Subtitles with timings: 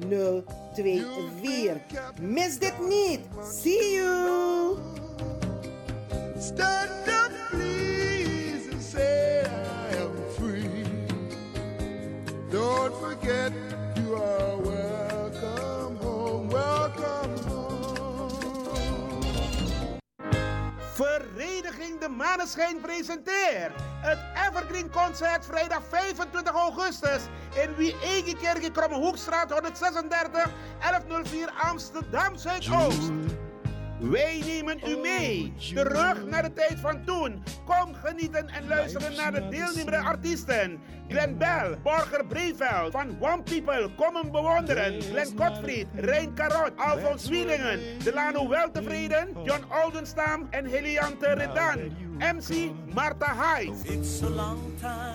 [0.00, 0.44] 0
[0.74, 1.04] 2
[1.42, 1.80] 4.
[2.20, 3.20] Mis dit niet!
[3.42, 4.76] See you!
[6.38, 10.84] Stand up, please, and say I am free.
[12.50, 13.52] Don't forget
[13.96, 14.56] you are
[21.74, 27.22] Vereniging De Maneschijn presenteert het Evergreen Concert vrijdag 25 augustus
[27.54, 33.10] in Wie Egekerk Krommehoekstraat 136 1104 Amsterdam Zuidoost.
[34.10, 37.42] Wij nemen u mee, terug naar de tijd van toen.
[37.64, 40.80] Kom genieten en luisteren naar de deelnemende artiesten.
[41.08, 45.02] Glenn Bell, Borger Breveld, van One People, kom hem bewonderen.
[45.02, 51.78] Glenn Gottfried, Rein Karot, Alfons Wielingen, Delano Weltevreden, John Oldenstam en Heliante Redan.
[52.18, 53.72] MC Marta Hyde.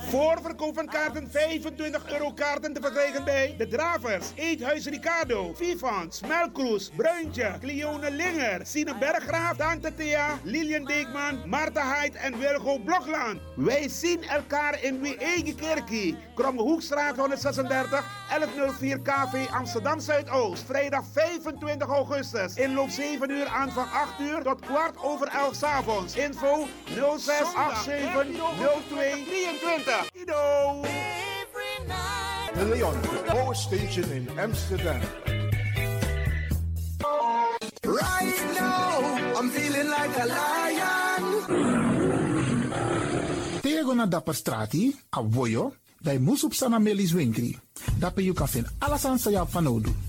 [0.09, 6.91] Voorverkoop van kaarten 25 euro kaarten te verkrijgen bij De Dravers, Eethuis Ricardo, Vivans, Melkroes,
[6.95, 13.39] Bruintje, Cleone Linger, Sine Berggraaf, Tante Thea, Lilian Deekman, Marta Hyde en Wilgo Blokland.
[13.55, 20.63] Wij zien elkaar in Wie Eigen Kerkie, Krommehoekstraat 136, 1104 KV Amsterdam Zuidoost.
[20.65, 22.55] Vrijdag 25 augustus.
[22.55, 26.15] Inloop 7 uur aan van 8 uur tot kwart over 11 s avonds.
[26.15, 30.21] Info 0687 02 23.
[30.21, 30.81] Ido!
[32.55, 35.01] De Leon, the power station in Amsterdam.
[37.85, 41.23] Right now, I'm feeling like a lion.
[43.61, 47.57] Tego na dapper strati, a voyo, dai musup sana melis winkri.
[47.99, 50.08] Dapper you kan vinden alles aan sa van nodu.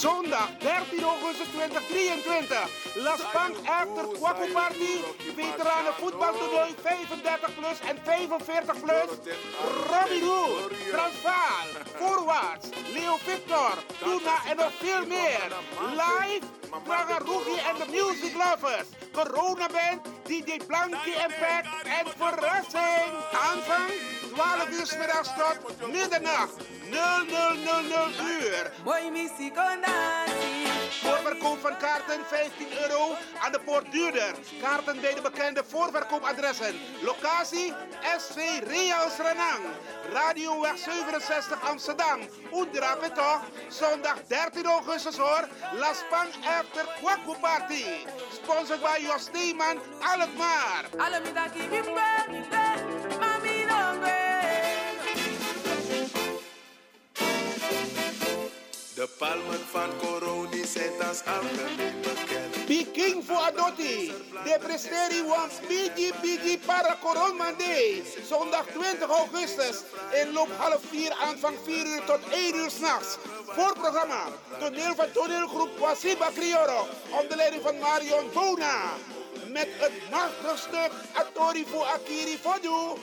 [0.00, 2.68] Zondag 13 augustus 2023.
[2.94, 4.94] Las Bank After Kwaku Party.
[5.36, 9.10] Veteranen voetbaltoernooi 35 plus en 45 plus.
[9.90, 11.68] Robbie Hood, Transvaal,
[11.98, 15.48] Voorwaarts, Leo Victor, Tuna en nog veel meer.
[15.90, 16.46] Live,
[17.24, 18.88] Rookie en de Music Lovers.
[19.12, 23.12] Corona Band, DJ Blankie Impact en verrassing.
[23.32, 26.56] Aanvang 12 uur middags tot middernacht.
[26.90, 28.70] 0000 uur.
[31.02, 34.34] Voorverkoop van kaarten 15 euro aan de poort duurder.
[34.62, 36.74] Kaarten bij de bekende voorverkoopadressen.
[37.00, 37.72] Locatie
[38.18, 38.36] SV
[38.66, 39.64] Reals Renang.
[40.12, 42.20] Radioweg 67 Amsterdam.
[42.52, 43.40] Oedrape toch?
[43.68, 45.48] Zondag 13 augustus hoor.
[45.72, 46.26] La Span
[46.58, 47.84] After Kwaku Party.
[48.42, 50.84] Sponsored by Jos Steeman Alkmaar.
[59.00, 62.66] De palmen van Coroni zijn als algemeen bekend.
[62.66, 64.12] Peking voor Adotti.
[64.44, 68.02] De presteri wants Bigi Bigi para Coronmande.
[68.28, 69.76] Zondag 20 augustus.
[70.22, 73.16] Inloop half 4, aanvang 4 uur tot 1 uur s'nachts.
[73.46, 74.24] Voorprogramma.
[74.58, 76.88] Toneel van toneelgroep Wasiba Crioro.
[77.20, 78.80] Onder leiding van Marion Bona.
[79.48, 83.00] Met het machtige stuk Atori voor Akiri Fodu.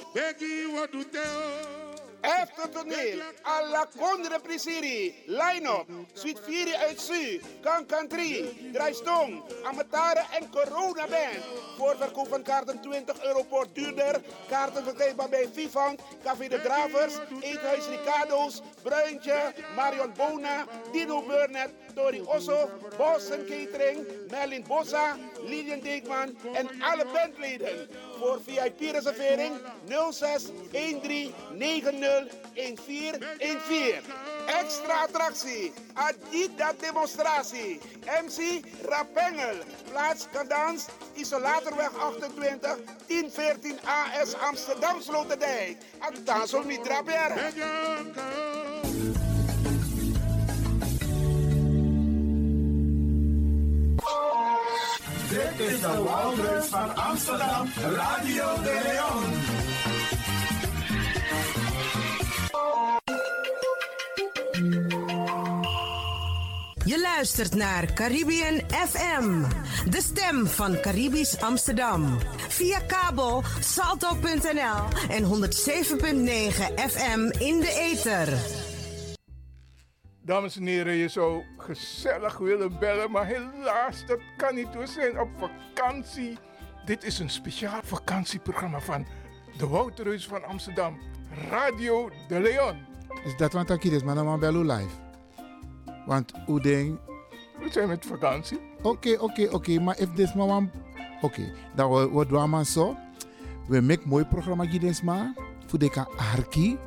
[2.22, 2.42] Doet hij?
[2.42, 11.08] Eftertoneel, alla Condre Prisiri, line-up, Suite 4 uit Su, Kankan 3, Draaistong, Amatare en Corona
[11.08, 11.44] Band.
[11.78, 14.22] Voorverkoop van kaarten 20 euro per duurder.
[14.50, 22.22] Kaarten verkrijgbaar bij Vivant, Café de Dravers, Eethuis Ricardo's, Bruintje, Marion Bona, Dino Burnett, Tori
[22.22, 27.90] Osso, Boston Catering, Merlin Bossa, Lilian Deekman en alle bandleden.
[28.20, 29.56] Voor VIP-reservering
[30.12, 31.92] 06 13 90
[32.54, 34.02] 1414.
[34.48, 37.80] Extra attractie, Adida demonstratie,
[38.24, 39.58] MC Rapengel,
[39.92, 42.78] plaats Kadans, Isolatorweg 28,
[43.08, 45.78] 1014 AS Amsterdam Sloterdijk.
[46.00, 47.02] Addansel Mitra.
[55.30, 59.47] Dit is de Wouders van Amsterdam, Radio de Leon.
[67.18, 69.44] Luistert naar Caribbean FM,
[69.90, 72.18] de stem van Caribisch Amsterdam.
[72.48, 75.30] Via kabel salto.nl en 107.9
[76.76, 78.28] FM in de ether.
[80.22, 84.74] Dames en heren, je zou gezellig willen bellen, maar helaas, dat kan niet.
[84.74, 86.38] We zijn op vakantie.
[86.86, 89.08] Dit is een speciaal vakantieprogramma van
[89.58, 91.00] de Wouterhuis van Amsterdam,
[91.50, 92.86] Radio de Leon.
[93.24, 95.07] Is dat wat ik hier is, maar dan live.
[96.08, 97.00] Want hoe denk...
[97.60, 98.60] We zijn met vakantie.
[98.82, 100.72] Oké, oké, oké, maar if this maar wan-
[101.22, 102.96] Oké, dan doen we maar zo.
[103.68, 105.34] We maken mooi programma dus maar.
[105.66, 106.06] Voor de
[106.36, 106.78] arki.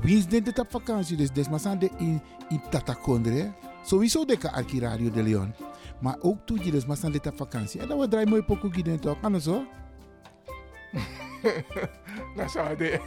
[0.00, 1.16] Wie is dit op vakantie?
[1.16, 3.52] Dus des maar zijn de in, in Tatakondre.
[3.84, 5.54] Sowieso de arki Radio de Leon.
[6.00, 7.80] Maar ook toe dus maar zijn dit op vakantie.
[7.80, 9.20] En dan we draaien mooi pokoe toch.
[9.20, 9.64] Kan het zo?
[12.36, 13.00] Dat zou de.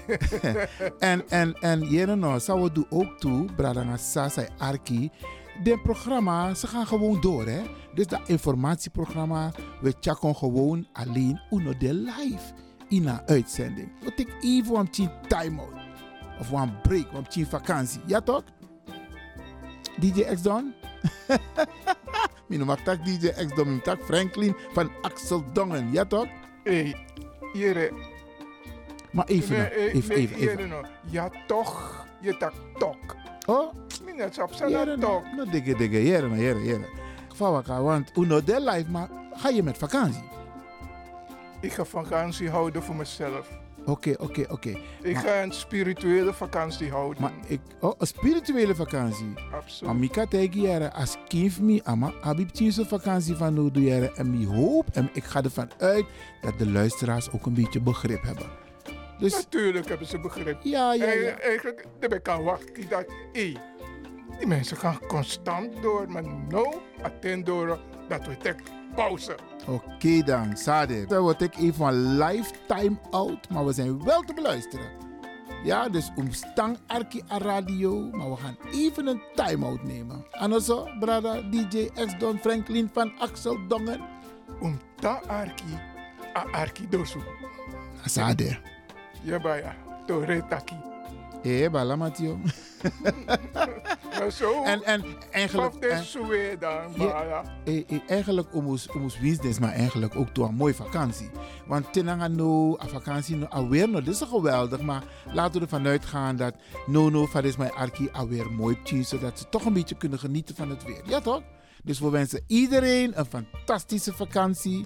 [0.99, 5.09] en, en, en jere nou, zou we doen ook toe, Bradanga Sasa Arki.
[5.63, 7.61] De programma, ze gaan gewoon door, hè.
[7.93, 9.51] Dus dat informatieprogramma,
[9.81, 12.53] we checken gewoon alleen uno de live
[12.87, 13.91] in een uitzending.
[14.01, 15.73] We take even een time-out.
[16.39, 17.05] Of een break,
[17.35, 18.01] een vakantie.
[18.05, 18.43] Ja toch?
[19.99, 20.73] DJ X Don?
[22.47, 25.91] Mijn mag tak DJ X Don, mijn tak Franklin van Axel Dongen.
[25.91, 26.27] Ja toch?
[26.63, 26.93] Hé,
[27.53, 27.91] jere.
[29.11, 30.69] Maar even, nou, eh, even, even, even.
[30.69, 30.85] nou.
[31.09, 32.05] Ja, toch.
[32.21, 33.15] Je tak tok.
[33.45, 33.73] Oh,
[34.15, 35.23] Minnet op zijn tok.
[35.35, 36.85] nou, dikke, dikke, jere, nou, jere, jere.
[37.35, 40.23] Vawaka, want uno de life, maar ga je met vakantie?
[41.61, 43.49] Ik ga vakantie houden voor mezelf.
[43.85, 44.69] Oké, oké, oké.
[45.01, 47.21] Ik Maar- ga een spirituele vakantie houden.
[47.21, 49.33] Maar ik, oh, een spirituele vakantie.
[49.53, 49.81] Absoluut.
[49.91, 54.11] Maar Mika tegen jere, als kind me, ama, heb ik zo'n vakantie van doe jere.
[54.13, 56.05] En ik hoop, en ik ga ervan uit,
[56.41, 58.45] dat de luisteraars ook een beetje begrip hebben.
[59.19, 60.57] Dus, Natuurlijk hebben ze begrip.
[60.63, 61.11] ja, ja, ja.
[61.11, 63.53] Eigen- Eigenlijk, daar kan wachten dat, hé,
[64.37, 68.61] die mensen gaan constant door, maar nou, attend door dat we tek
[68.95, 69.35] pauze.
[69.67, 71.05] Oké dan, Sade.
[71.05, 75.03] Dan word ik even een lifetime out, maar we zijn wel te beluisteren.
[75.63, 80.25] Ja, dus omstang Arki a radio, maar we gaan even een time-out nemen.
[80.31, 84.01] En zo, brada DJ X Don Franklin van Axel Dongen.
[84.59, 85.79] Om ta arki,
[86.37, 87.19] a arki dosu.
[88.05, 88.57] Sade.
[89.21, 89.75] Ja, baya,
[90.05, 90.92] to retaki.
[91.43, 92.37] Hé, bala Matio.
[94.19, 95.73] Maar zo, En, en eigenlijk...
[95.75, 97.43] en- dan, Ja.
[97.65, 101.29] eh, eh, eigenlijk omus omus winstens, maar eigenlijk ook toe een mooie vakantie.
[101.67, 105.87] Want tenanga no, a vakantie no, alweer no, dit is geweldig, maar laten we ervan
[105.87, 109.73] uitgaan dat no no van is mijn arki alweer mooi tien, zodat ze toch een
[109.73, 111.01] beetje kunnen genieten van het weer.
[111.05, 111.41] Ja toch?
[111.83, 114.85] Dus we wensen iedereen een fantastische vakantie,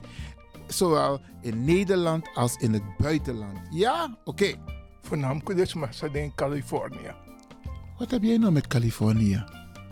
[0.67, 3.59] zowel in Nederland als in het buitenland.
[3.69, 4.17] Ja?
[4.23, 4.53] Oké.
[5.07, 7.11] Voornamelijk dus maar ze in Californië.
[7.97, 9.43] Wat heb jij nou met Californië?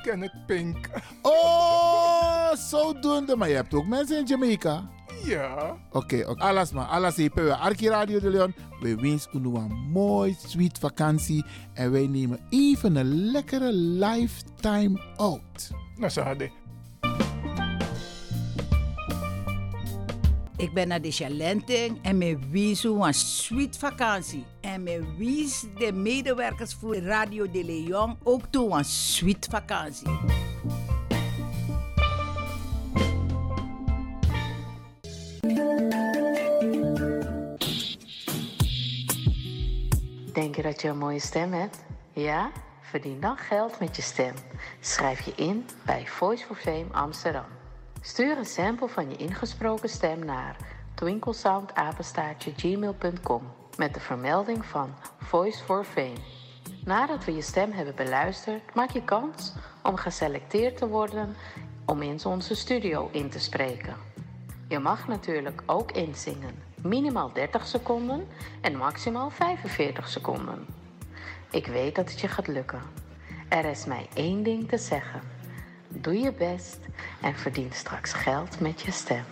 [0.01, 0.89] Kenneth Pink.
[1.21, 3.35] Oh, zodoende.
[3.35, 4.89] Maar je hebt ook mensen in Jamaica.
[5.23, 6.41] Ja, Oké, oké.
[6.43, 6.85] alles maar.
[6.85, 8.53] Alles hier bij Arki Radio de Leon.
[8.81, 11.45] We wensen u een mooi, sweet vakantie.
[11.73, 15.71] En wij nemen even een lekkere lifetime out.
[15.97, 16.11] nou
[20.65, 24.45] Ik ben naar de Chalenting en me wies een sweet vakantie.
[24.61, 30.19] En me wies de medewerkers voor Radio de Leon ook toe een sweet vakantie.
[40.33, 41.83] Denk je dat je een mooie stem hebt?
[42.13, 42.51] Ja?
[42.81, 44.33] Verdien dan geld met je stem.
[44.79, 47.54] Schrijf je in bij Voice for Fame Amsterdam.
[48.05, 50.55] Stuur een sample van je ingesproken stem naar
[50.93, 53.41] twinklesoundapenstaartje gmail.com
[53.77, 56.17] met de vermelding van Voice for Fame.
[56.83, 61.35] Nadat we je stem hebben beluisterd, maak je kans om geselecteerd te worden
[61.85, 63.95] om in onze studio in te spreken.
[64.67, 68.27] Je mag natuurlijk ook inzingen, minimaal 30 seconden
[68.61, 70.65] en maximaal 45 seconden.
[71.51, 72.81] Ik weet dat het je gaat lukken.
[73.49, 75.34] Er is mij één ding te zeggen.
[76.01, 76.77] Doe je best
[77.21, 79.25] en verdien straks geld met je stem.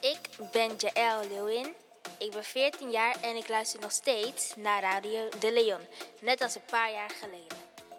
[0.00, 0.18] Ik
[0.52, 1.74] ben Jaël Lewin.
[2.18, 5.80] Ik ben 14 jaar en ik luister nog steeds naar Radio De Leon.
[6.20, 7.56] Net als een paar jaar geleden.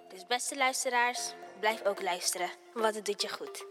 [0.09, 3.65] Dus beste luisteraars, blijf ook luisteren, want het doet je goed.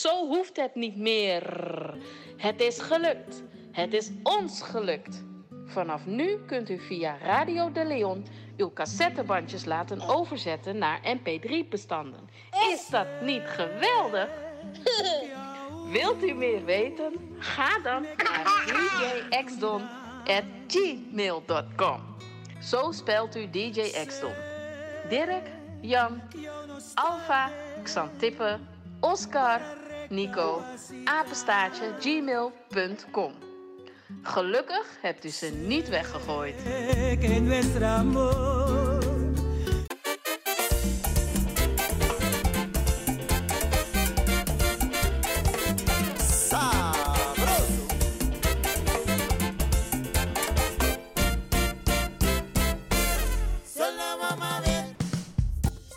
[0.00, 1.42] Zo hoeft het niet meer.
[2.36, 3.42] Het is gelukt.
[3.72, 5.24] Het is ons gelukt.
[5.64, 8.26] Vanaf nu kunt u via Radio de Leon
[8.56, 12.28] uw cassettebandjes laten overzetten naar mp3-bestanden.
[12.72, 14.28] Is dat niet geweldig?
[15.92, 17.36] Wilt u meer weten?
[17.38, 18.44] Ga dan naar
[19.30, 22.00] djxdon.gmail.com
[22.60, 24.34] Zo spelt u DJ Xdon.
[25.08, 25.46] Dirk,
[25.80, 26.20] Jan,
[26.94, 27.50] Alfa,
[27.82, 28.58] Xantippe,
[29.00, 29.60] Oscar,
[30.08, 30.62] Nico,
[31.04, 33.32] apenstaartje, gmail.com.
[34.22, 36.54] Gelukkig hebt u ze niet weggegooid.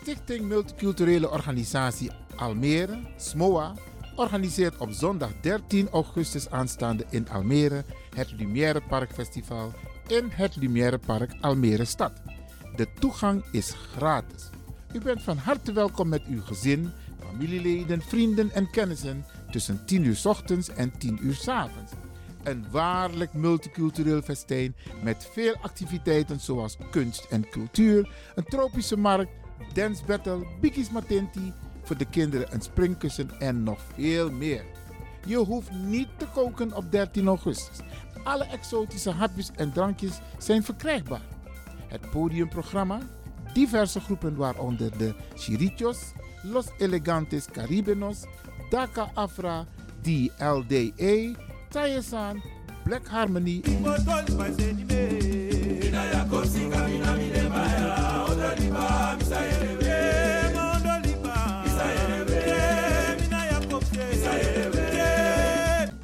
[0.01, 3.74] Stichting Multiculturele Organisatie Almere, SMOA,
[4.15, 7.84] organiseert op zondag 13 augustus aanstaande in Almere
[8.15, 9.74] het Lumière Park Festival
[10.08, 12.12] in het Lumière Park Almere Stad.
[12.75, 14.50] De toegang is gratis.
[14.94, 16.91] U bent van harte welkom met uw gezin,
[17.25, 21.91] familieleden, vrienden en kennissen tussen 10 uur ochtends en 10 uur 's avonds.
[22.44, 29.32] Een waarlijk multicultureel festijn met veel activiteiten zoals kunst en cultuur, een tropische markt,
[29.74, 31.53] dance battle, bikis matenti,
[31.98, 34.64] de kinderen een springkussen en nog veel meer.
[35.26, 37.78] Je hoeft niet te koken op 13 augustus.
[38.24, 41.22] Alle exotische hapjes en drankjes zijn verkrijgbaar.
[41.88, 43.00] Het podiumprogramma,
[43.54, 45.98] diverse groepen waaronder de Chirichos,
[46.44, 48.24] Los Elegantes Caribenos,
[48.70, 49.66] Daka Afra,
[50.02, 51.36] DLDA,
[51.70, 52.42] Tayesan,
[52.84, 53.62] Black Harmony.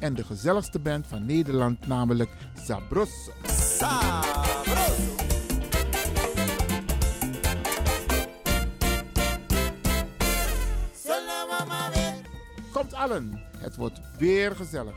[0.08, 2.30] En de gezelligste band van Nederland, namelijk
[2.64, 3.32] Zabrosso.
[12.72, 14.94] Komt allen, het wordt weer gezellig.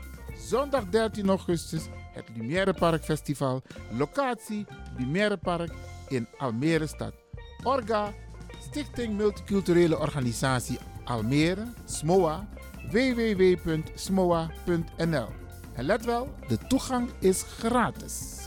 [0.48, 3.62] Zondag 13 augustus, het Lumière Park Festival.
[3.98, 4.66] Locatie
[4.98, 5.72] Lumière Park
[6.08, 7.12] in Almere stad.
[7.62, 8.12] Orga,
[8.60, 12.48] Stichting Multiculturele Organisatie Almere, SMOA,
[12.90, 14.48] www.smoa.nl.
[15.74, 18.40] En let wel, de toegang is gratis.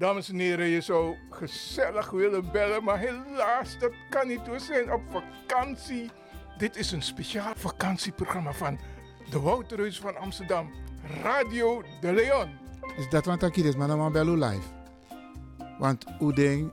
[0.00, 4.46] Dames en heren, je zou gezellig willen bellen, maar helaas, dat kan niet.
[4.46, 6.10] We zijn op vakantie.
[6.58, 8.78] Dit is een speciaal vakantieprogramma van
[9.30, 10.70] de Wouterhuis van Amsterdam,
[11.22, 12.48] Radio de Leon.
[12.96, 14.66] Is dat wat ik hier is, maar dan bellen live.
[15.78, 16.72] Want hoe denk...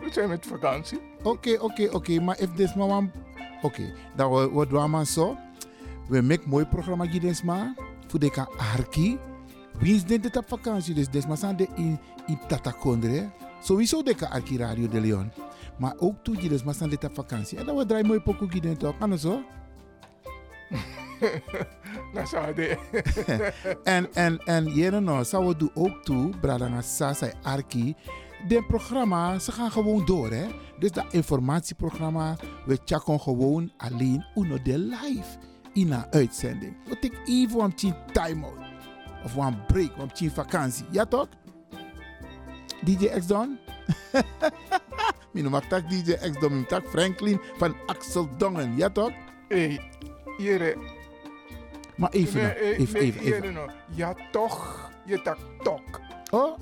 [0.00, 1.00] We zijn met vakantie.
[1.22, 3.10] Oké, oké, oké, maar if this maar one...
[3.62, 5.36] Oké, dan wordt we maar zo.
[6.08, 7.74] We maken mooi programma hier maar.
[8.06, 8.46] Voor de
[8.76, 9.18] arki.
[9.78, 10.94] Wie is dit op vakantie?
[10.94, 13.30] Dus des maar de in in Tatakondre.
[13.62, 15.30] Sowieso de arki Radio de Leon.
[15.78, 17.58] Maar ook toe je dus maar dit op vakantie.
[17.58, 18.98] En dan we draaien mooi pokoe hier toch?
[18.98, 19.42] Kan zo?
[22.14, 22.78] Dat zou de.
[23.84, 27.94] en en en jere no, zou we doen ook toe, bradanga sasa arki.
[28.48, 30.46] De programma, ze gaan gewoon door hè.
[30.78, 35.38] Dus dat informatieprogramma, we checken gewoon alleen uno de live
[35.72, 36.76] in een uitzending.
[36.88, 38.67] We take even een time out.
[39.24, 40.84] Of een break, een vakantie.
[40.90, 41.28] Ja toch?
[42.84, 43.58] DJ X Don?
[45.32, 48.76] Mino tak DJ X Dom tak Franklin van Axel Dongen.
[48.76, 49.12] Ja toch?
[49.48, 49.78] Hé,
[50.38, 50.76] Jere.
[51.96, 53.24] Maar even, Nee, even, even, even.
[53.24, 53.70] Jere, nou.
[53.94, 54.90] Ja, toch.
[55.04, 56.00] Je tak tok.
[56.30, 56.58] Oh,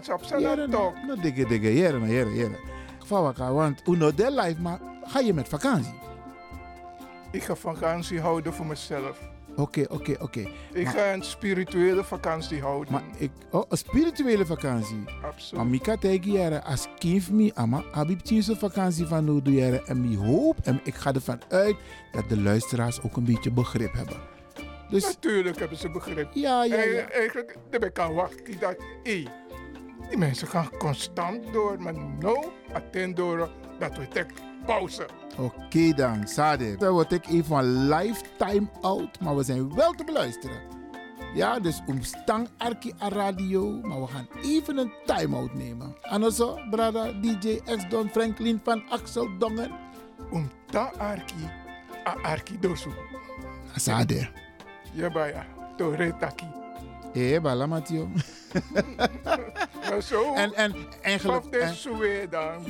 [0.00, 1.06] sa Jere, na nou, tok.
[1.06, 2.58] nou, dikke, dikke, jere, nou, jere, jere.
[3.06, 5.94] Fawaka, want uno de life, maar ga je met vakantie?
[7.30, 9.18] Ik ga vakantie houden voor mezelf.
[9.56, 10.40] Oké, oké, oké.
[10.72, 12.92] Ik Maar- ga een spirituele vakantie houden.
[12.92, 15.04] Maar ik, oh, een spirituele vakantie.
[15.22, 15.84] Absoluut.
[15.84, 18.20] Maar tegen jaren, als kind me, ama, abib
[18.58, 19.86] vakantie van nu doe jaren.
[19.86, 21.76] En ik hoop, en ik ga ervan uit,
[22.12, 24.16] dat de luisteraars ook een beetje begrip hebben.
[24.90, 26.28] Dus Natuurlijk hebben ze begrip.
[26.32, 26.82] Ja, ja, ja.
[26.82, 29.24] En, eigenlijk, daarbij kan wachten dat, hé,
[30.08, 34.32] die mensen gaan constant door, maar nou, attend door dat we tek
[34.66, 35.06] pauze.
[35.38, 36.76] Oké dan, Sade.
[36.76, 40.60] Dan word ik even van lifetime out, maar we zijn wel te beluisteren.
[41.34, 45.96] Ja, dus omstang Arki a radio, maar we gaan even een time-out nemen.
[46.02, 49.70] Anders, brada DJ X Don Franklin van Axel Dongen.
[50.30, 51.50] Om ta Arki,
[52.06, 52.90] a Arki dosu.
[53.76, 54.28] Sade.
[54.92, 56.63] Ja, baya, to retaki.
[57.14, 58.08] Eh, bala Matio.
[59.90, 62.30] Maar zo, En, en eigenlijk...
[62.30, 62.64] dan.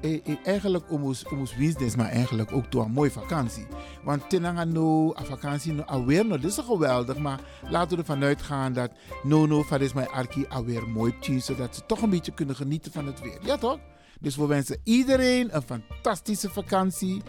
[0.00, 3.66] Eh, eh, eigenlijk omus omus winstens, maar eigenlijk ook door een mooie vakantie.
[4.04, 7.18] Want tenanga no, a vakantie no, alweer no, dit is geweldig.
[7.18, 8.90] Maar laten we ervan uitgaan dat
[9.22, 12.56] no no van is mijn arki alweer mooi tjie, zodat ze toch een beetje kunnen
[12.56, 13.38] genieten van het weer.
[13.42, 13.78] Ja toch?
[14.20, 17.22] Dus we wensen iedereen een fantastische vakantie.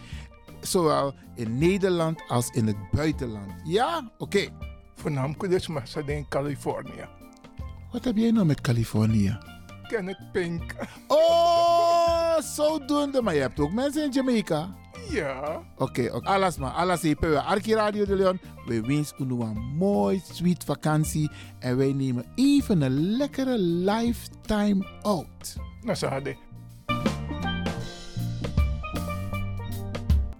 [0.62, 3.52] Zowel in Nederland als in het buitenland.
[3.64, 4.12] Ja?
[4.18, 4.48] Oké.
[5.02, 7.06] Voornamelijk dus in Californië.
[7.92, 9.38] Wat heb jij nou met Californië?
[9.88, 10.76] Kenneth Pink.
[11.08, 13.22] Oh, zodoende.
[13.22, 14.76] Maar je hebt ook mensen in Jamaica.
[15.10, 15.62] Ja.
[15.78, 16.28] Oké, oké.
[16.28, 16.72] alles maar.
[16.72, 18.40] Alles hier bij Arki Radio de Leon.
[18.66, 21.32] We wensen u een mooi, sweet vakantie.
[21.60, 25.56] En wij nemen even een lekkere lifetime out.
[25.82, 26.51] Nou, hadden.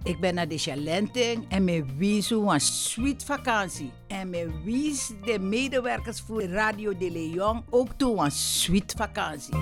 [0.04, 3.92] Ik ben naar de Chalenting en me wies een sweet vakantie.
[4.08, 9.54] En me wies de medewerkers voor Radio de Leon ook toe een sweet vakantie.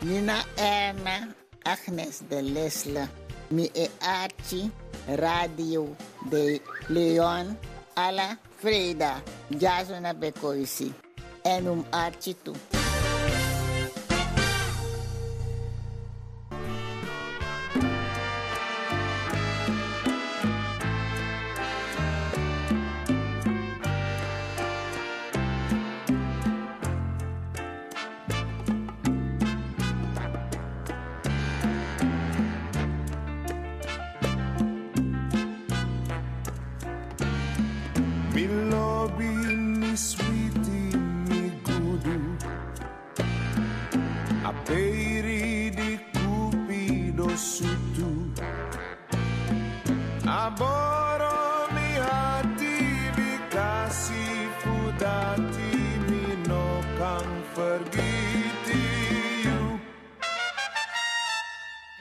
[0.00, 1.28] Nina Erna,
[1.62, 3.08] Agnes de Lesle,
[3.48, 4.70] mi e Archie,
[5.06, 5.96] Radio
[6.30, 7.56] de Leon,
[7.94, 9.22] alla Freda,
[9.58, 10.92] Jasona Bekoisi,
[11.42, 12.79] en um Archie toe.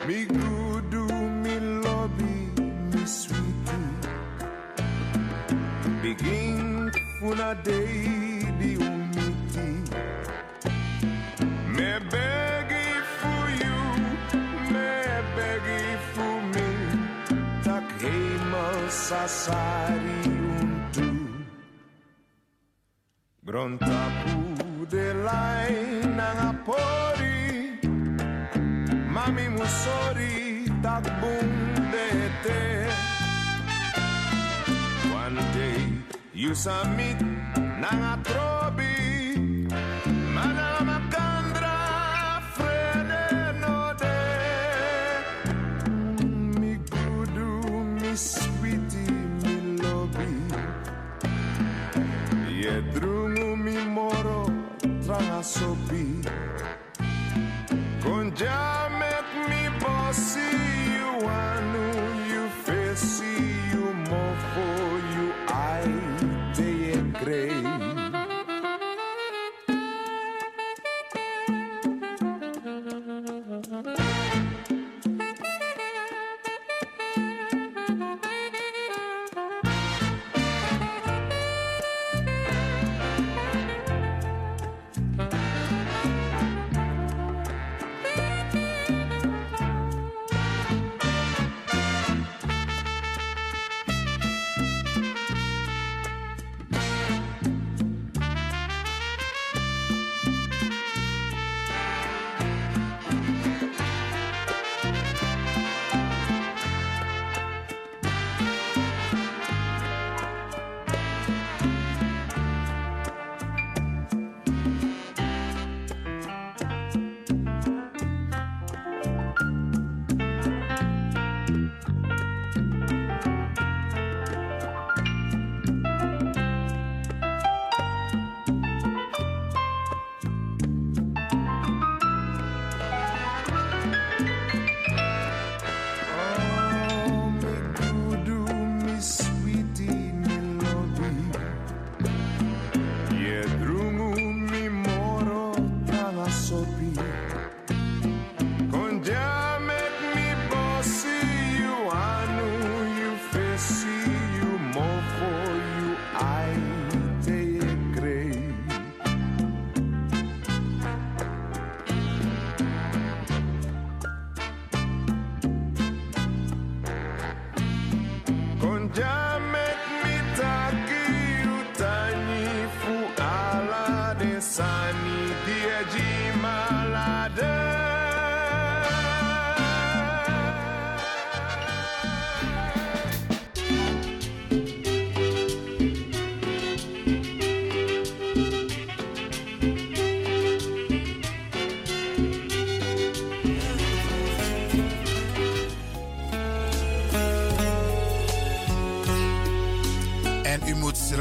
[0.09, 1.05] Me gudu,
[1.43, 2.37] me lobby,
[2.91, 3.89] me sweetie.
[6.01, 9.69] Begin funa day di umiti.
[11.75, 13.79] Me begging for you,
[14.73, 14.89] me
[15.37, 16.69] begging for me.
[17.61, 20.25] Tak hemel sasari
[20.57, 21.09] untu.
[23.45, 24.41] Grontapu
[24.89, 27.28] de lai nanga pori.
[29.29, 32.09] Mami musori tak bunde
[32.41, 32.89] te.
[35.13, 35.85] One day
[36.33, 37.21] you submit
[37.77, 38.68] nanga trobi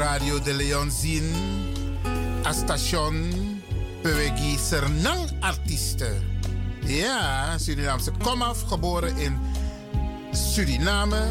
[0.09, 1.33] Radio de Leon zien
[2.43, 3.31] als station
[4.01, 6.41] Pewegi Sernang artiesten.
[6.85, 9.39] Ja, Surinaamse komaf, geboren in
[10.31, 11.23] Suriname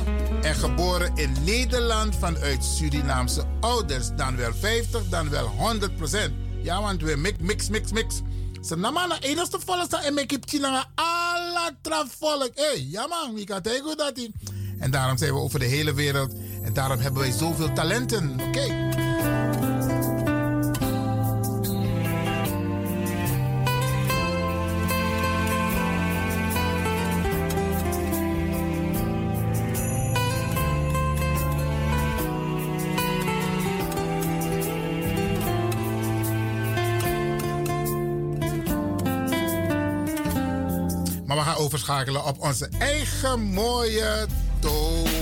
[0.43, 4.09] en geboren in Nederland vanuit Surinaamse ouders.
[4.17, 6.33] Dan wel 50, dan wel 100 procent.
[6.63, 8.21] Ja, want we mix, mix, mix, mix.
[8.63, 12.51] Ze namen de enigste volk en ik heb China alle volk.
[12.55, 14.35] Hé, hey, ja man, wie kan tegen dat die?
[14.79, 16.33] En daarom zijn we over de hele wereld.
[16.69, 18.41] En daarom hebben wij zoveel talenten.
[18.41, 18.67] Oké.
[41.27, 44.27] Maar we gaan overschakelen op onze eigen mooie
[44.61, 45.18] toon.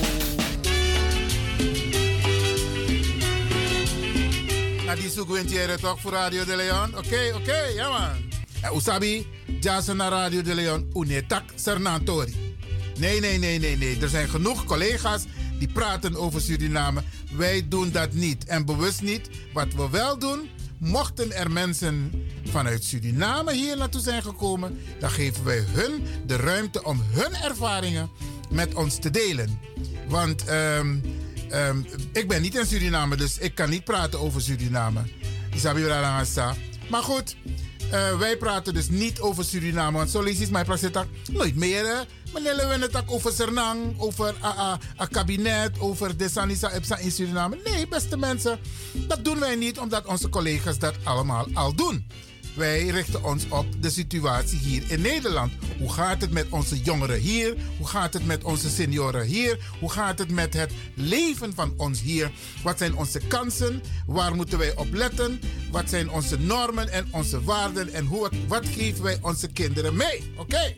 [4.96, 6.96] Die Thierry toch voor Radio de Leon?
[6.96, 8.30] Oké, oké, ja man.
[8.60, 9.26] En Usabi,
[9.60, 12.56] jassen naar Radio de Leon, unetak Sernantori.
[12.98, 14.00] Nee, nee, nee, nee, nee.
[14.00, 15.24] Er zijn genoeg collega's
[15.58, 17.02] die praten over Suriname.
[17.36, 18.44] Wij doen dat niet.
[18.44, 19.30] En bewust niet.
[19.52, 22.12] Wat we wel doen, mochten er mensen
[22.44, 28.10] vanuit Suriname hier naartoe zijn gekomen, dan geven wij hun de ruimte om hun ervaringen
[28.50, 29.58] met ons te delen.
[30.08, 30.96] Want ehm,
[31.50, 31.82] ehm,
[32.12, 35.02] ik ben niet in Suriname, dus ik kan niet praten over Suriname.
[36.90, 37.36] Maar goed,
[37.90, 39.96] eh, wij praten dus niet over Suriname.
[39.96, 41.86] Want zo je mijn praat nooit meer.
[41.86, 42.02] Hè?
[42.32, 44.34] Meneer we het ook over Sernang, over
[44.96, 47.58] een kabinet, over de Sanisa Epsa in Suriname.
[47.64, 48.58] Nee, beste mensen,
[48.92, 52.06] dat doen wij niet omdat onze collega's dat allemaal al doen.
[52.56, 55.52] Wij richten ons op de situatie hier in Nederland.
[55.78, 57.56] Hoe gaat het met onze jongeren hier?
[57.78, 59.70] Hoe gaat het met onze senioren hier?
[59.80, 62.30] Hoe gaat het met het leven van ons hier?
[62.62, 63.82] Wat zijn onze kansen?
[64.06, 65.40] Waar moeten wij op letten?
[65.70, 67.92] Wat zijn onze normen en onze waarden?
[67.92, 70.32] En hoe, wat geven wij onze kinderen mee?
[70.36, 70.74] Oké?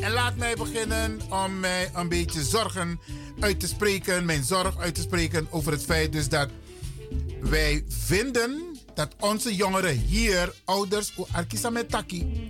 [0.00, 3.00] En laat mij beginnen om mij een beetje zorgen
[3.40, 6.48] uit te spreken, mijn zorg uit te spreken over het feit dus dat
[7.40, 12.48] wij vinden dat onze jongeren hier, ouders, Arkisametaki,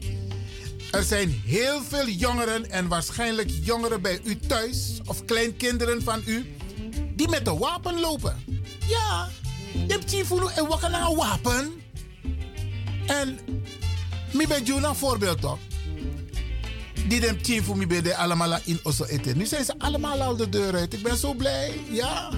[0.90, 6.56] er zijn heel veel jongeren en waarschijnlijk jongeren bij u thuis of kleinkinderen van u
[7.14, 8.44] die met een wapen lopen.
[8.86, 9.28] Ja,
[9.72, 10.10] je hebt
[10.48, 11.72] en wakken naar een wapen.
[13.06, 13.38] En
[14.32, 15.58] mi ben een voorbeeld toch?
[17.08, 19.36] Die dem team voor me bij allemaal in Osso eten.
[19.38, 20.94] Nu zijn ze allemaal al de deur uit.
[20.94, 21.80] Ik ben zo blij.
[21.90, 22.30] Ja.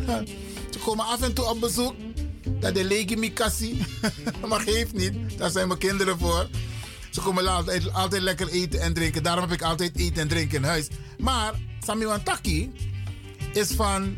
[0.71, 1.95] Ze komen af en toe op bezoek.
[2.61, 3.85] Dat de lege mi kassie.
[4.49, 5.39] maar geeft niet.
[5.39, 6.49] Daar zijn mijn kinderen voor.
[7.11, 9.23] Ze komen altijd, altijd lekker eten en drinken.
[9.23, 10.89] Daarom heb ik altijd eten en drinken in huis.
[11.19, 11.55] Maar
[11.87, 12.73] Sami Wantaki
[13.53, 14.17] is van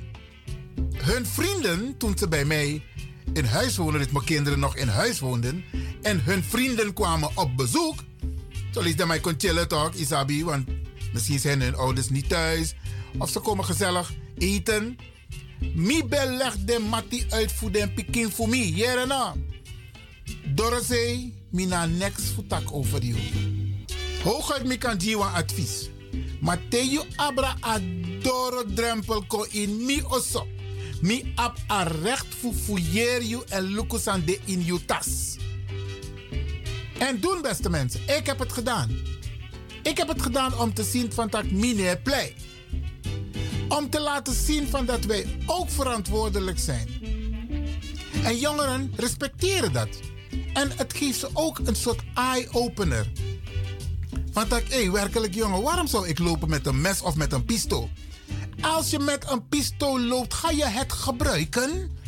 [0.94, 2.82] hun vrienden toen ze bij mij
[3.32, 4.00] in huis woonden.
[4.00, 5.64] Dat mijn kinderen nog in huis woonden.
[6.02, 7.94] En hun vrienden kwamen op bezoek
[8.70, 10.44] zo lees mij kon chillen toch, Isabi.
[10.44, 10.68] Want
[11.12, 12.74] misschien zijn hun ouders niet thuis.
[13.18, 14.98] Of ze komen gezellig eten.
[15.74, 18.74] Mi leg de mati uit voor de pikin voor mi.
[18.74, 19.34] Jerena.
[20.54, 23.18] Dorosei, mina next futak over you.
[24.22, 25.90] Hooguit mi kan jiwa advies.
[26.40, 30.46] Mateo abra adoro drempel ko in mi osso.
[31.00, 35.36] Mi ab a recht voor fouiller you en lukusan de in you tas.
[37.00, 38.00] En doen, beste mensen.
[38.00, 38.90] Ik heb het gedaan.
[39.82, 42.34] Ik heb het gedaan om te zien van dat meneer play.
[43.68, 46.88] Om te laten zien van dat wij ook verantwoordelijk zijn.
[48.24, 49.88] En jongeren respecteren dat.
[50.52, 53.12] En het geeft ze ook een soort eye-opener.
[54.32, 57.44] Want ik, hé, werkelijk jongen, waarom zou ik lopen met een mes of met een
[57.44, 57.90] pistool?
[58.60, 61.98] Als je met een pistool loopt, ga je het gebruiken?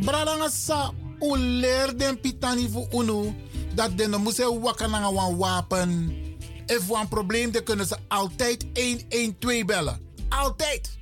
[0.00, 3.34] Bradangasa, u leer den pitani voor unu
[3.74, 6.20] dat de moest wakker naar een wapen.
[6.66, 10.00] If een probleem, dan kunnen ze altijd 112 bellen.
[10.28, 10.98] Altijd.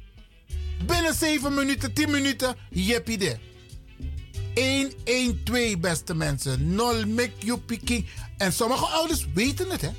[0.86, 3.38] Binnen 7 minuten, 10 minuten, jeppie de.
[4.54, 6.74] 112, beste mensen.
[6.74, 8.06] Nol make you picking.
[8.36, 9.90] En sommige ouders weten het, hè.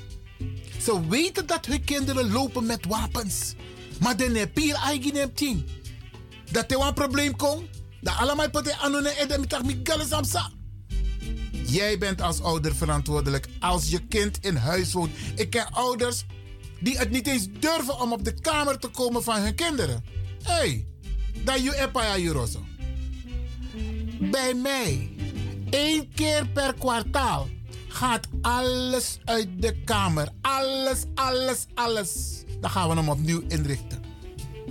[0.82, 3.54] Ze weten dat hun kinderen lopen met wapens.
[4.00, 5.64] Maar dan heb je eigen team.
[6.50, 7.68] Dat er een probleem komt.
[8.00, 10.50] Dat allemaal poten anone edem tak mi samsa.
[11.72, 15.10] Jij bent als ouder verantwoordelijk als je kind in huis woont.
[15.34, 16.24] Ik ken ouders
[16.80, 20.04] die het niet eens durven om op de kamer te komen van hun kinderen.
[20.42, 20.86] Hé, hey,
[21.44, 22.64] dat je epaya juroso.
[24.20, 25.10] Bij mij,
[25.70, 27.48] één keer per kwartaal,
[27.88, 30.28] gaat alles uit de kamer.
[30.40, 32.42] Alles, alles, alles.
[32.60, 34.02] Dan gaan we hem opnieuw inrichten.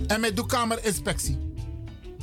[0.06, 1.38] En met de kamerinspectie.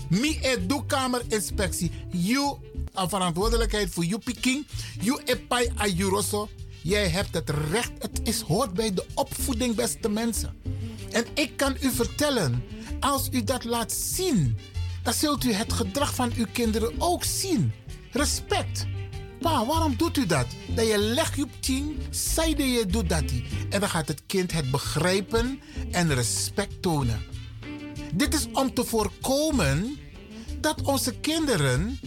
[0.10, 1.92] Mi e do kamerinspectie.
[2.12, 2.58] You
[2.94, 4.68] een verantwoordelijkheid voor je piking.
[5.02, 6.50] You epai a juroso.
[6.82, 7.92] Jij hebt het recht.
[8.00, 10.58] Het is, hoort bij de opvoeding, beste mensen.
[11.12, 12.64] En ik kan u vertellen,
[13.00, 14.58] als u dat laat zien,
[15.04, 17.72] dan zult u het gedrag van uw kinderen ook zien.
[18.12, 18.86] Respect.
[19.40, 20.48] Pa, waarom doet u dat?
[20.76, 23.24] Dat je legt je tien, zei dat je doet dat.
[23.70, 25.60] En dan gaat het kind het begrijpen
[25.92, 27.22] en respect tonen.
[28.14, 29.98] Dit is om te voorkomen
[30.60, 32.00] dat onze kinderen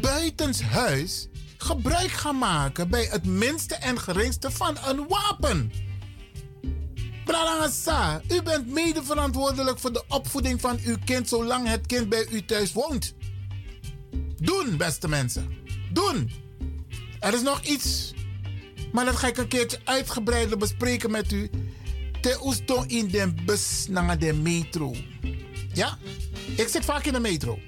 [0.00, 5.72] buitenshuis gebruik gaan maken bij het minste en geringste van een wapen.
[7.24, 12.26] Brarangasa, u bent mede verantwoordelijk voor de opvoeding van uw kind zolang het kind bij
[12.30, 13.14] u thuis woont.
[14.36, 15.54] Doen, beste mensen.
[15.92, 16.30] Doen.
[17.20, 18.14] Er is nog iets,
[18.92, 21.50] maar dat ga ik een keertje uitgebreider bespreken met u.
[22.20, 24.94] Te oesto in de bus naar de metro.
[25.72, 25.98] Ja?
[26.56, 27.58] Ik zit vaak in de metro.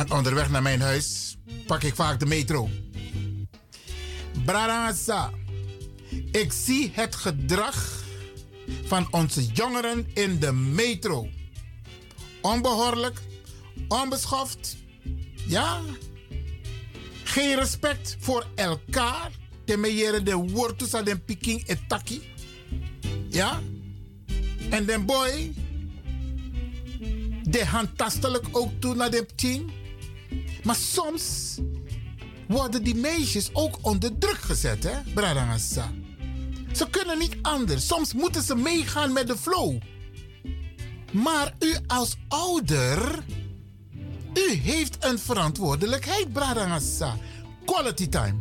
[0.00, 1.36] Want onderweg naar mijn huis
[1.66, 2.68] pak ik vaak de metro.
[4.44, 5.30] Brarasa.
[6.30, 8.02] Ik zie het gedrag
[8.84, 11.28] van onze jongeren in de metro.
[12.40, 13.20] Onbehoorlijk,
[13.88, 14.76] onbeschoft.
[15.46, 15.80] Ja.
[17.24, 19.30] Geen respect voor elkaar.
[19.64, 22.22] Temeyere de wortus aan de piking etaki.
[23.28, 23.60] Ja.
[24.70, 25.52] En den boy.
[27.42, 29.78] De handtastelijk ook toe naar de team.
[30.62, 31.56] Maar soms
[32.48, 35.92] worden die meisjes ook onder druk gezet, hè, Bradangasa.
[36.72, 37.86] Ze kunnen niet anders.
[37.86, 39.78] Soms moeten ze meegaan met de flow.
[41.12, 43.24] Maar u als ouder,
[44.34, 47.16] u heeft een verantwoordelijkheid, Bradangasa.
[47.64, 48.36] Quality time.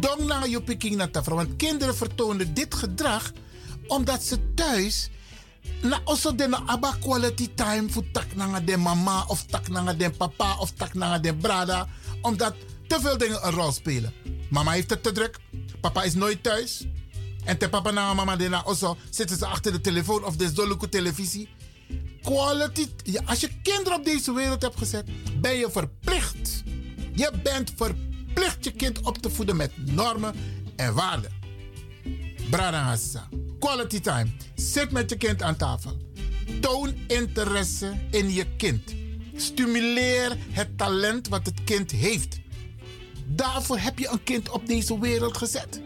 [0.00, 3.32] Dong na je picking na Want kinderen vertonen dit gedrag
[3.86, 5.10] omdat ze thuis
[5.82, 8.26] na also de na aba quality time voor tak
[8.64, 11.88] de mama of tak de papa of tak na de brada.
[12.20, 12.54] Omdat
[12.86, 14.12] te veel dingen een rol spelen.
[14.50, 15.38] Mama heeft het te druk.
[15.80, 16.86] Papa is nooit thuis.
[17.44, 20.50] En te papa na mama de na also zitten ze achter de telefoon of de
[20.54, 21.48] zoluku televisie.
[22.22, 22.88] Quality.
[23.24, 25.08] Als je kinderen op deze wereld hebt gezet,
[25.40, 26.62] ben je verplicht.
[27.12, 30.34] Je bent verplicht je kind op te voeden met normen
[30.76, 31.30] en waarden.
[32.50, 32.96] Brada
[33.58, 34.26] Quality time.
[34.54, 35.96] Zit met je kind aan tafel.
[36.60, 38.94] Toon interesse in je kind.
[39.36, 42.38] Stimuleer het talent wat het kind heeft.
[43.26, 45.80] Daarvoor heb je een kind op deze wereld gezet.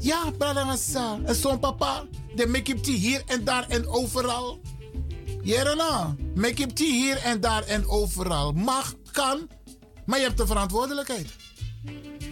[0.00, 1.18] Ja, Bradangasa.
[1.24, 2.04] En zo'n papa,
[2.34, 4.60] de make hier en daar en overal.
[5.42, 8.52] Jerena, make hier en daar en overal.
[8.52, 9.48] Mag, kan,
[10.06, 11.30] maar je hebt een verantwoordelijkheid.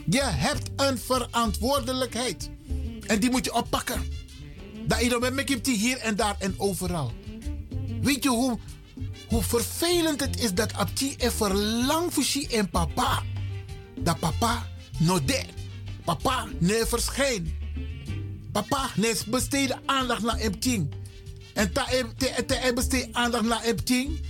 [0.07, 2.51] Je hebt een verantwoordelijkheid.
[3.06, 4.12] En die moet je oppakken.
[4.86, 5.34] Dat je met
[5.70, 7.12] hier en daar en overal.
[8.00, 8.58] Weet je hoe,
[9.28, 13.22] hoe vervelend het is dat Abti er verlang voor en papa.
[13.98, 14.66] Dat papa
[14.98, 15.42] no de.
[16.04, 17.54] Papa nee verschijn.
[18.52, 20.58] Papa nee besteed aandacht naar hem
[21.54, 21.72] En
[22.46, 23.76] te besteed aandacht naar hem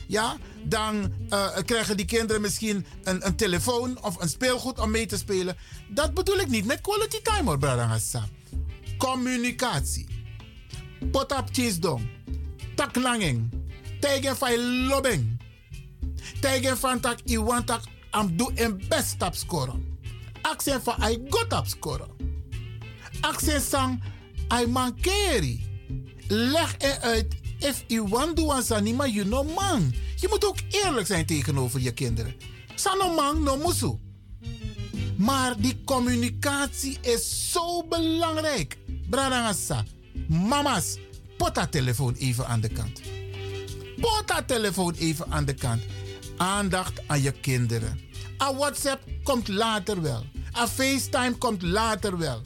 [0.06, 5.06] ja, dan uh, krijgen die kinderen misschien een, een telefoon of een speelgoed om mee
[5.06, 5.56] te spelen.
[5.88, 8.00] Dat bedoel ik niet met quality time hoor, brother
[8.96, 10.06] communicatie.
[11.10, 12.10] Potap chisdom.
[12.74, 13.50] Taklanging.
[14.00, 15.40] Tegen van lobbing.
[16.40, 19.98] Tegen van tak i want tak am do en best tap scoren.
[20.42, 22.08] Accent van I got tap scoren.
[23.20, 24.02] Accent sang
[24.60, 25.64] I mankeri.
[26.28, 29.94] Leg eruit if you want do ansanima you no man.
[30.16, 32.34] Je moet ook eerlijk zijn tegenover je kinderen.
[32.74, 33.98] Sano man no musu.
[35.16, 38.78] Maar die communicatie is zo belangrijk.
[39.10, 39.84] Bradangasa,
[40.28, 40.98] mama's,
[41.52, 43.00] dat telefoon even aan de kant.
[44.00, 45.82] Pot dat telefoon even aan de kant.
[46.36, 48.00] Aandacht aan je kinderen.
[48.42, 50.24] A WhatsApp komt later wel.
[50.56, 52.42] A FaceTime komt later wel.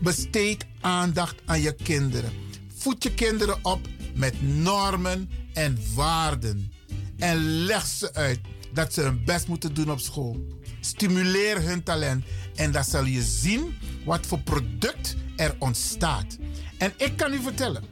[0.00, 2.32] Besteed aandacht aan je kinderen.
[2.76, 3.80] Voed je kinderen op
[4.14, 6.72] met normen en waarden.
[7.18, 8.40] En leg ze uit
[8.72, 10.46] dat ze hun best moeten doen op school.
[10.86, 16.36] Stimuleer hun talent en dan zal je zien wat voor product er ontstaat.
[16.78, 17.84] En ik kan u vertellen,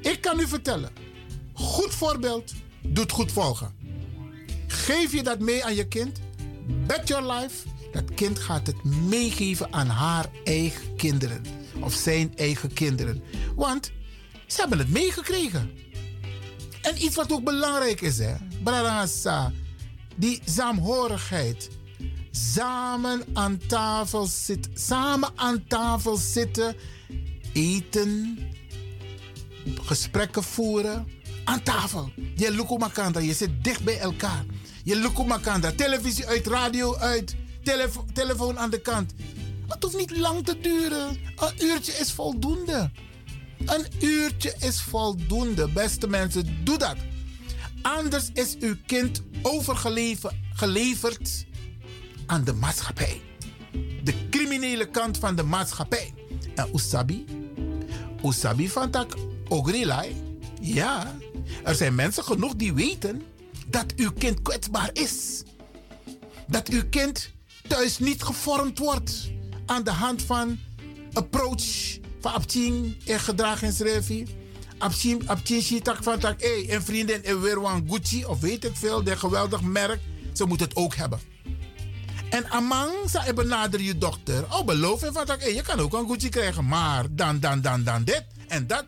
[0.00, 0.90] ik kan u vertellen,
[1.52, 3.74] goed voorbeeld doet goed volgen.
[4.66, 6.20] Geef je dat mee aan je kind,
[6.86, 11.42] bet your life, dat kind gaat het meegeven aan haar eigen kinderen.
[11.80, 13.22] Of zijn eigen kinderen.
[13.54, 13.92] Want
[14.46, 15.70] ze hebben het meegekregen.
[16.82, 19.52] En iets wat ook belangrijk is, hè, Bradangasa,
[20.16, 21.68] die saamhorigheid.
[22.30, 26.76] Samen aan tafel zitten, samen aan tafel zitten,
[27.52, 28.38] eten,
[29.80, 31.06] gesprekken voeren.
[31.44, 32.10] Aan tafel.
[32.36, 34.44] Je lukumakanda, je zit dicht bij elkaar.
[34.84, 39.12] Je lukumakanda, televisie uit, radio uit, telefo telefoon aan de kant.
[39.68, 41.08] Het hoeft niet lang te duren.
[41.36, 42.90] Een uurtje is voldoende.
[43.66, 46.64] Een uurtje is voldoende, beste mensen.
[46.64, 46.96] Doe dat.
[47.82, 51.46] Anders is uw kind overgeleverd
[52.28, 53.20] aan de maatschappij.
[54.02, 56.14] De criminele kant van de maatschappij.
[56.54, 57.24] En Usabi?
[58.24, 59.16] Usabi van tak
[59.48, 60.16] ogrilai?
[60.60, 61.16] Ja,
[61.64, 63.22] er zijn mensen genoeg die weten
[63.66, 65.42] dat uw kind kwetsbaar is.
[66.46, 67.30] Dat uw kind
[67.68, 69.30] thuis niet gevormd wordt
[69.66, 70.58] aan de hand van
[71.12, 74.26] approach van Abtien en gedragingsrevie.
[74.78, 79.06] Abtien, Abtien tak van tak, hey, een vriendin en weer Gucci of weet ik veel,
[79.06, 80.00] een geweldig merk.
[80.32, 81.20] Ze moet het ook hebben.
[82.30, 84.44] En amang sa benader je dochter.
[84.44, 87.84] Oh, beloof van tak, hey, je kan ook een Gucci krijgen, maar dan, dan, dan,
[87.84, 88.86] dan dit en dat.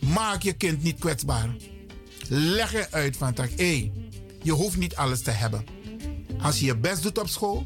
[0.00, 1.54] Maak je kind niet kwetsbaar.
[2.28, 3.92] Leg je uit van tak, hey,
[4.42, 5.64] je hoeft niet alles te hebben.
[6.40, 7.64] Als je je best doet op school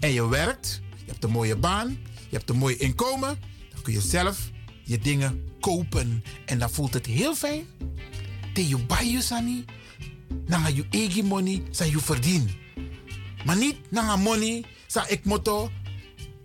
[0.00, 1.88] en je werkt, je hebt een mooie baan,
[2.28, 3.38] je hebt een mooi inkomen,
[3.72, 4.50] dan kun je zelf
[4.82, 6.24] je dingen kopen.
[6.46, 7.64] En dan voelt het heel fijn.
[8.54, 9.64] Te je buy je sani,
[10.28, 12.62] dan je eigen money, zijn je verdien.
[13.44, 15.70] Maar niet na money, sa ik motto,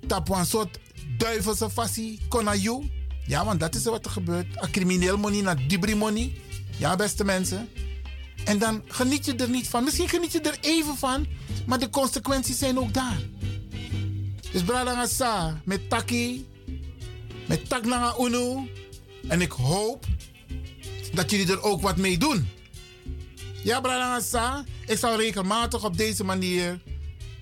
[0.08, 0.80] tap een soort
[1.18, 2.90] duivelse fassie, kona you.
[3.26, 4.48] Ja, want dat is wat er gebeurt.
[4.54, 6.34] Een crimineel money naar dubri money.
[6.78, 7.70] Ja, beste mensen.
[8.46, 9.84] En dan geniet je er niet van.
[9.84, 11.28] Misschien geniet je er even van,
[11.66, 13.20] maar de consequenties zijn ook daar.
[14.52, 16.48] Dus brada sa met taki,
[17.48, 18.70] met tak nanga unu.
[19.28, 20.06] En ik hoop
[21.14, 22.48] dat jullie er ook wat mee doen.
[23.63, 26.82] Ja, brada sa, ik zal regelmatig op deze manier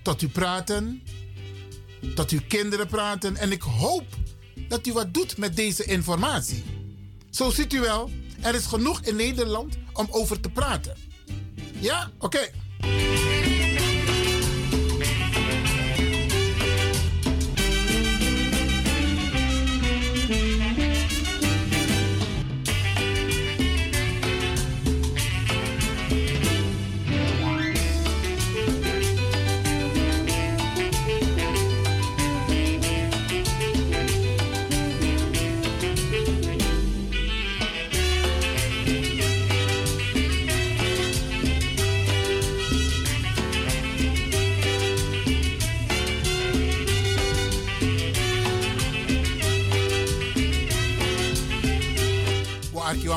[0.02, 1.02] tot u praten,
[2.14, 3.36] tot uw kinderen praten.
[3.36, 4.04] En ik hoop
[4.68, 6.64] dat u wat doet met deze informatie.
[7.30, 10.96] Zo ziet u wel, er is genoeg in Nederland om over te praten.
[11.80, 12.50] Ja, oké.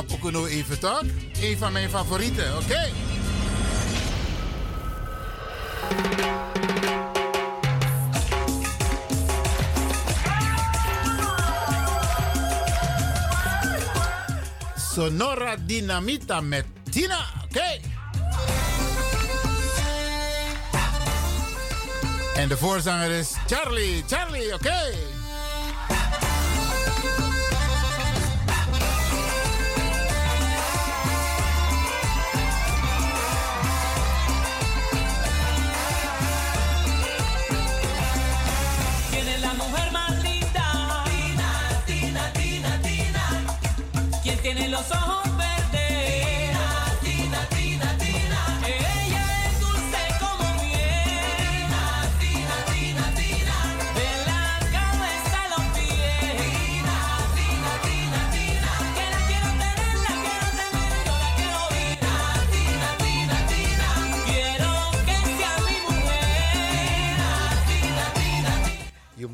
[0.02, 1.04] Arkiwan Pokuno even toch?
[1.42, 2.90] Een van mijn favorieten, oké?
[14.94, 17.58] Sonora Dinamita met Tina, oké?
[17.58, 17.82] Okay.
[22.36, 25.11] En de voorzanger is Charlie, Charlie, oké?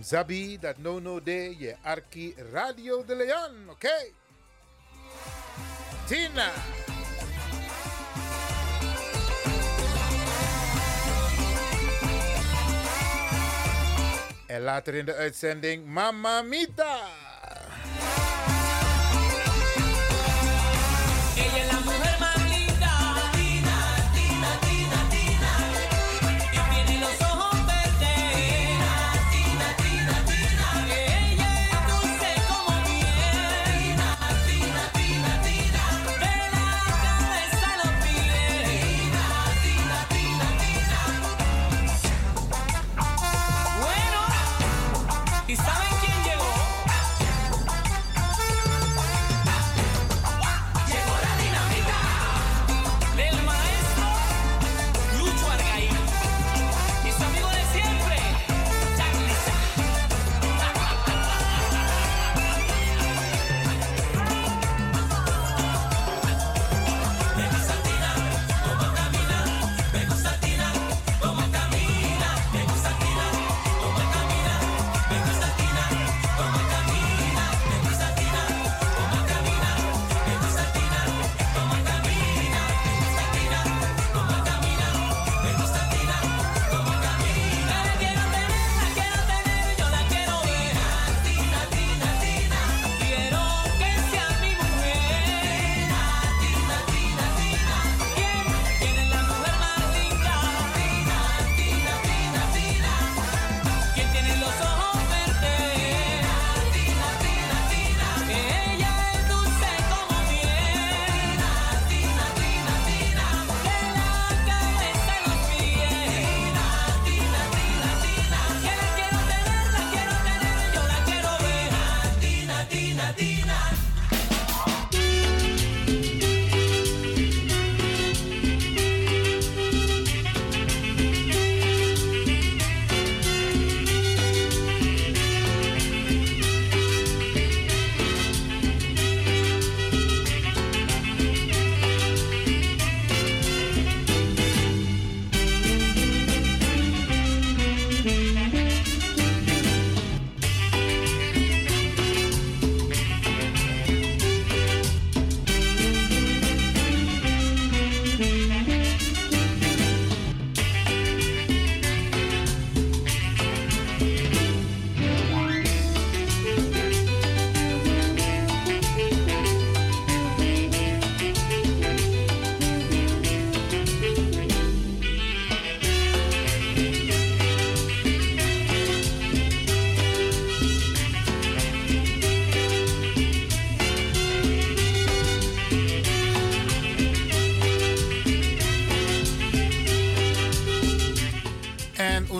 [0.08, 3.88] Zabi, dat no no de, je Arki Radio de Leon, oké?
[3.88, 4.27] Okay?
[6.08, 6.52] Tina.
[14.46, 17.27] En later in de uitzending Mamma Mita.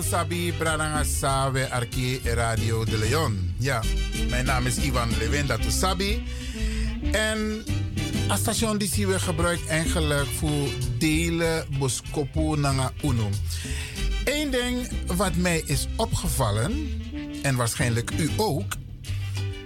[0.08, 1.68] En Usabi Brananga Sawe
[2.24, 3.54] Radio de Leon.
[3.58, 3.82] Ja,
[4.28, 6.22] mijn naam is Ivan Lewinda Tusabi.
[7.12, 7.64] En
[8.28, 13.28] het station die we gebruikt eigenlijk voor delen boskopu nanga uno.
[14.24, 17.00] Eén ding wat mij is opgevallen,
[17.42, 18.72] en waarschijnlijk u ook.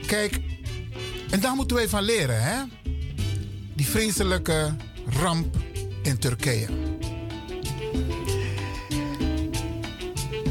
[0.07, 0.41] Kijk,
[1.31, 2.63] en daar moeten wij van leren, hè?
[3.75, 4.77] Die vreselijke
[5.07, 5.57] ramp
[6.03, 6.82] in Turkije.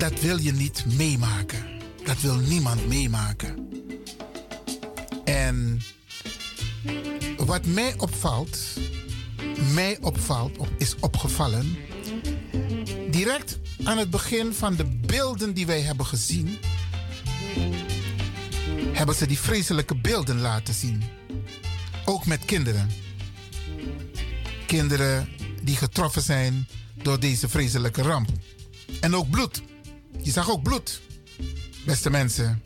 [0.02, 1.66] Dat wil je niet meemaken.
[2.04, 3.70] Dat wil niemand meemaken.
[5.26, 5.82] En
[7.38, 8.58] wat mij opvalt,
[9.74, 11.78] mij opvalt, op- is opgevallen.
[13.12, 16.58] Direct aan het begin van de beelden die wij hebben gezien,
[18.93, 21.04] hebben ze die vreselijke beelden laten zien.
[22.06, 22.89] Ook met kinderen.
[24.66, 25.30] Kinderen
[25.64, 26.68] die getroffen zijn
[27.04, 28.30] door deze vreselijke ramp.
[28.99, 29.62] En ook bloed.
[30.24, 31.01] Je zag ook bloed,
[31.86, 32.61] beste mensen,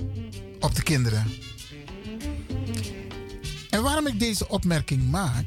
[0.60, 1.32] op de kinderen.
[3.70, 5.46] En waarom ik deze opmerking maak,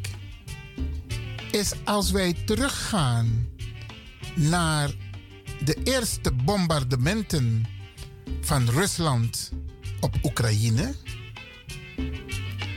[1.51, 3.49] is als wij teruggaan
[4.35, 4.91] naar
[5.65, 7.67] de eerste bombardementen
[8.41, 9.53] van Rusland
[10.01, 10.95] op Oekraïne.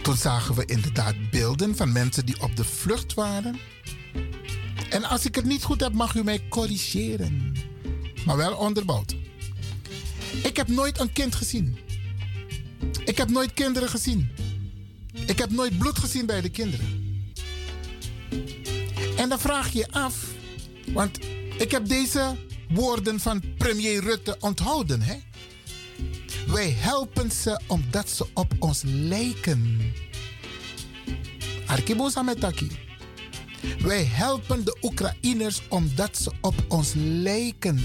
[0.01, 3.59] Toen zagen we inderdaad beelden van mensen die op de vlucht waren.
[4.89, 7.53] En als ik het niet goed heb, mag u mij corrigeren.
[8.25, 9.15] Maar wel onderbouwd.
[10.43, 11.77] Ik heb nooit een kind gezien.
[13.05, 14.29] Ik heb nooit kinderen gezien.
[15.25, 16.99] Ik heb nooit bloed gezien bij de kinderen.
[19.17, 20.15] En dan vraag je af,
[20.93, 21.19] want
[21.57, 22.35] ik heb deze
[22.69, 25.01] woorden van premier Rutte onthouden.
[25.01, 25.15] Hè?
[26.47, 29.79] Wij helpen ze omdat ze op ons lijken.
[31.65, 32.67] Arkibosa metaki.
[33.79, 37.79] Wij helpen de Oekraïners omdat ze op ons lijken.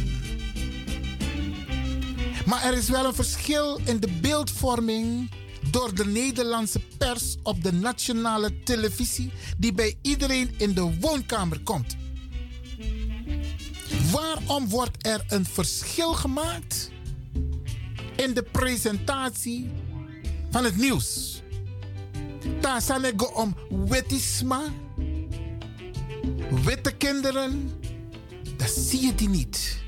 [2.47, 5.30] Maar er is wel een verschil in de beeldvorming
[5.70, 11.97] door de Nederlandse pers op de nationale televisie die bij iedereen in de woonkamer komt.
[14.12, 16.90] Waarom wordt er een verschil gemaakt
[18.16, 19.70] in de presentatie
[20.51, 21.42] van het nieuws?
[22.61, 23.57] Daar ik go om
[23.88, 24.62] wettisma,
[26.64, 27.70] witte kinderen,
[28.57, 29.84] dat zie je die niet.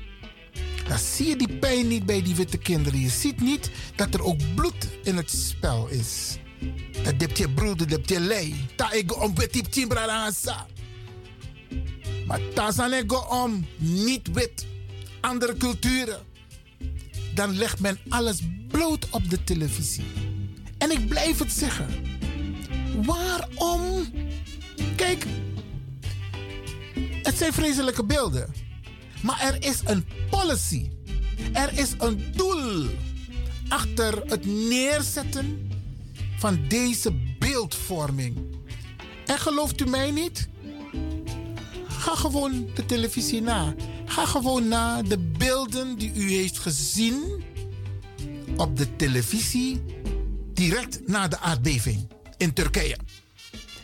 [0.89, 2.99] Dan zie je die pijn niet bij die witte kinderen.
[2.99, 6.37] Je ziet niet dat er ook bloed in het spel is.
[7.03, 8.55] Dat heb je broeder, dat je lei.
[8.75, 10.31] Ta ik om wit timbra.
[12.25, 14.65] Maar ta san ik om niet wit.
[15.21, 16.19] Andere culturen.
[17.33, 20.05] Dan legt men alles bloot op de televisie.
[20.77, 21.87] En ik blijf het zeggen.
[23.05, 24.05] Waarom?
[24.95, 25.25] Kijk,
[27.23, 28.68] het zijn vreselijke beelden.
[29.21, 30.89] Maar er is een policy.
[31.53, 32.87] Er is een doel
[33.67, 35.71] achter het neerzetten
[36.37, 38.37] van deze beeldvorming.
[39.25, 40.49] En gelooft u mij niet?
[41.87, 43.75] Ga gewoon de televisie na.
[44.05, 47.43] Ga gewoon naar de beelden die u heeft gezien
[48.55, 49.81] op de televisie
[50.53, 52.07] direct na de aardbeving
[52.37, 52.97] in Turkije.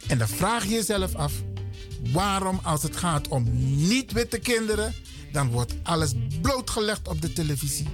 [0.07, 1.33] En dan vraag je jezelf af:
[2.11, 3.47] waarom, als het gaat om
[3.87, 4.93] niet-witte kinderen,
[5.35, 7.87] dan wordt alles blootgelegd op de televisie.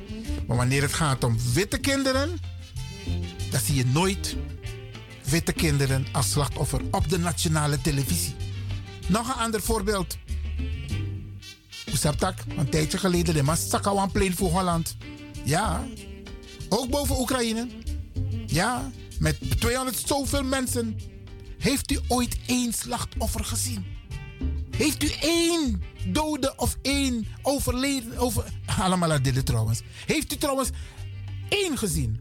[0.47, 2.39] Maar wanneer het gaat om witte kinderen,
[3.49, 4.35] dan zie je nooit
[5.23, 8.35] witte kinderen als slachtoffer op de nationale televisie.
[9.07, 10.17] Nog een ander voorbeeld.
[11.89, 14.95] Oesaptak, een tijdje geleden, de Massakawan Plain voor Holland.
[15.43, 15.83] Ja,
[16.69, 17.67] ook boven Oekraïne.
[18.45, 20.99] Ja, met 200 zoveel mensen.
[21.57, 23.85] Heeft u ooit één slachtoffer gezien?
[24.81, 28.17] Heeft u één dode of één overleden?
[28.17, 28.43] Over,
[28.79, 29.81] allemaal dit trouwens.
[30.05, 30.69] Heeft u trouwens
[31.49, 32.19] één gezien?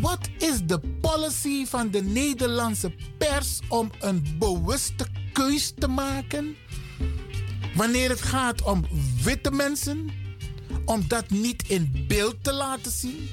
[0.00, 6.56] Wat is de policy van de Nederlandse pers om een bewuste keus te maken?
[7.74, 8.84] Wanneer het gaat om
[9.22, 10.10] witte mensen,
[10.84, 13.28] om dat niet in beeld te laten zien.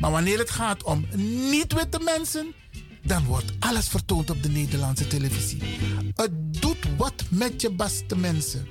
[0.00, 1.06] Maar wanneer het gaat om
[1.50, 2.54] niet-witte mensen,
[3.02, 5.62] dan wordt alles vertoond op de Nederlandse televisie.
[6.14, 6.30] Het
[6.60, 8.66] doet wat met je beste mensen.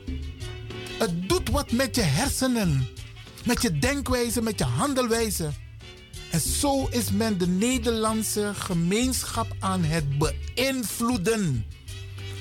[0.97, 2.87] Het doet wat met je hersenen,
[3.45, 5.49] met je denkwijze, met je handelwijze.
[6.31, 11.65] En zo is men de Nederlandse gemeenschap aan het beïnvloeden.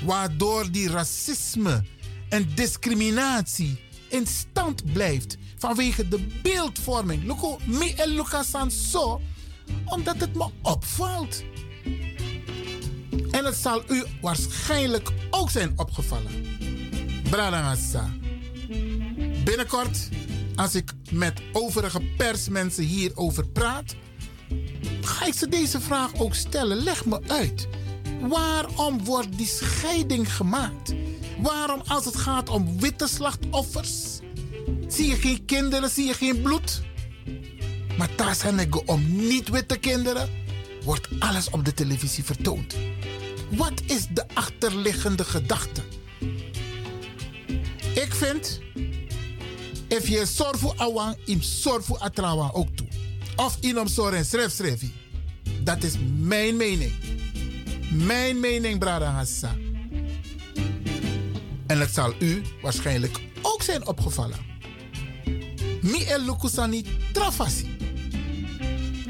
[0.04, 1.84] Waardoor die racisme
[2.28, 7.24] en discriminatie in stand blijft vanwege de beeldvorming.
[7.24, 8.50] Loco, mi en Lucas
[8.90, 9.20] zo,
[9.84, 11.42] omdat het me opvalt.
[13.30, 16.46] En het zal u waarschijnlijk ook zijn opgevallen.
[17.30, 18.10] Bradangasa.
[19.44, 20.08] Binnenkort,
[20.56, 23.94] als ik met overige persmensen hierover praat,
[25.00, 26.76] ga ik ze deze vraag ook stellen.
[26.76, 27.68] Leg me uit.
[28.20, 30.94] Waarom wordt die scheiding gemaakt?
[31.38, 34.18] Waarom als het gaat om witte slachtoffers?
[34.88, 36.82] Zie je geen kinderen, zie je geen bloed?
[37.98, 40.30] Maar daar zijn ik om niet-witte kinderen,
[40.84, 42.74] wordt alles op de televisie vertoond.
[43.50, 45.82] Wat is de achterliggende gedachte?
[47.94, 48.60] Ik vind,
[49.88, 52.86] if je zorg voor awan, im zorg voor atrawan ook toe.
[53.36, 54.82] Of inom soren schrijf schrijf.
[55.62, 56.92] Dat is mijn mening.
[57.90, 59.56] Mijn mening, Brada Hassa.
[61.66, 64.38] En het zal u waarschijnlijk ook zijn opgevallen.
[65.80, 67.77] Mi el lukusani trafasi.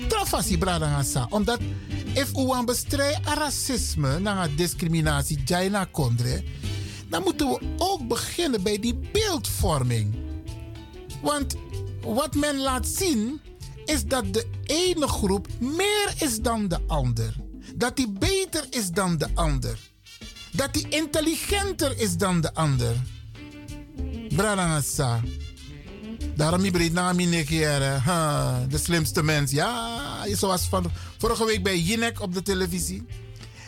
[0.08, 0.58] Trafasi.
[1.28, 1.60] Omdat
[2.14, 6.42] if u aan bestrijd racisme, na discriminatie, jaina kondre,
[7.08, 10.14] dan moeten we ook beginnen bij die beeldvorming.
[11.22, 11.56] Want
[12.00, 13.40] wat men laat zien
[13.84, 17.34] is dat de ene groep meer is dan de ander.
[17.74, 19.78] Dat die beter is dan de ander.
[20.52, 22.96] Dat die intelligenter is dan de ander.
[24.28, 25.20] Bradangasa.
[26.38, 29.50] Daarom ik breed naar mijn De slimste mens.
[29.50, 33.06] Ja, zoals van vorige week bij Jinek op de televisie.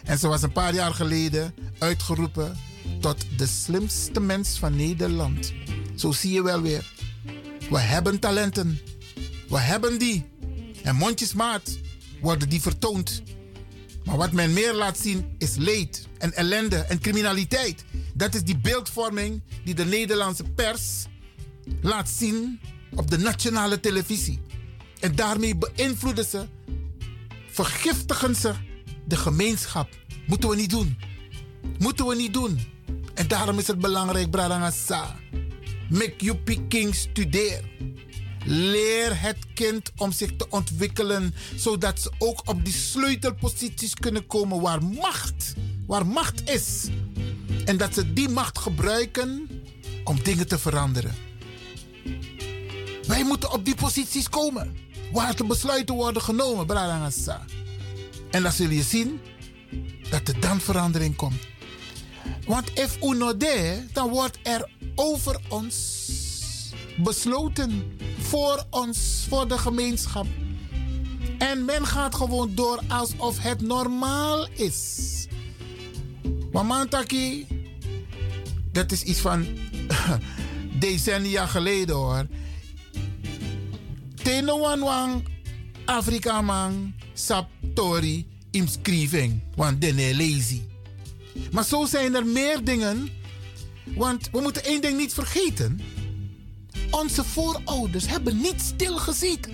[0.05, 2.59] En ze was een paar jaar geleden uitgeroepen
[3.01, 5.53] tot de slimste mens van Nederland.
[5.97, 6.93] Zo zie je wel weer.
[7.71, 8.81] We hebben talenten.
[9.49, 10.25] We hebben die.
[10.83, 11.79] En mondjesmaat
[12.21, 13.23] worden die vertoond.
[14.05, 17.85] Maar wat men meer laat zien is leed en ellende en criminaliteit.
[18.15, 21.09] Dat is die beeldvorming die de Nederlandse pers
[21.83, 22.61] laat zien
[22.95, 24.41] op de nationale televisie.
[25.01, 26.47] En daarmee beïnvloeden ze,
[27.51, 28.53] vergiftigen ze
[29.05, 29.89] de gemeenschap.
[30.27, 30.99] Moeten we niet doen.
[31.79, 32.61] Moeten we niet doen.
[33.15, 35.17] En daarom is het belangrijk, Bradangasa.
[35.91, 37.65] Make you King studeer.
[38.45, 44.61] Leer het kind om zich te ontwikkelen, zodat ze ook op die sleutelposities kunnen komen
[44.61, 45.55] waar macht,
[45.87, 46.89] waar macht is.
[47.65, 49.49] En dat ze die macht gebruiken
[50.05, 51.30] om dingen te veranderen.
[53.11, 54.77] Wij moeten op die posities komen,
[55.13, 57.45] waar de besluiten worden genomen, Bradangasa.
[58.31, 59.21] En dan zul je zien
[60.11, 61.47] dat er dan verandering komt.
[62.47, 66.07] Want if uno de, dan wordt er over ons
[66.99, 67.99] besloten.
[68.21, 70.27] Voor ons, voor de gemeenschap.
[71.39, 75.09] En men gaat gewoon door alsof het normaal is.
[76.53, 77.47] Mamantaki,
[78.73, 79.47] dat is iets van
[80.79, 82.27] decennia geleden hoor.
[84.23, 85.29] Teno wan wang
[85.85, 88.27] Afrika man sap tori
[89.57, 90.63] want dene lazy.
[91.51, 93.09] Maar zo zijn er meer dingen.
[93.85, 95.81] Want we moeten één ding niet vergeten.
[96.91, 99.53] Onze voorouders hebben niet stilgezeten.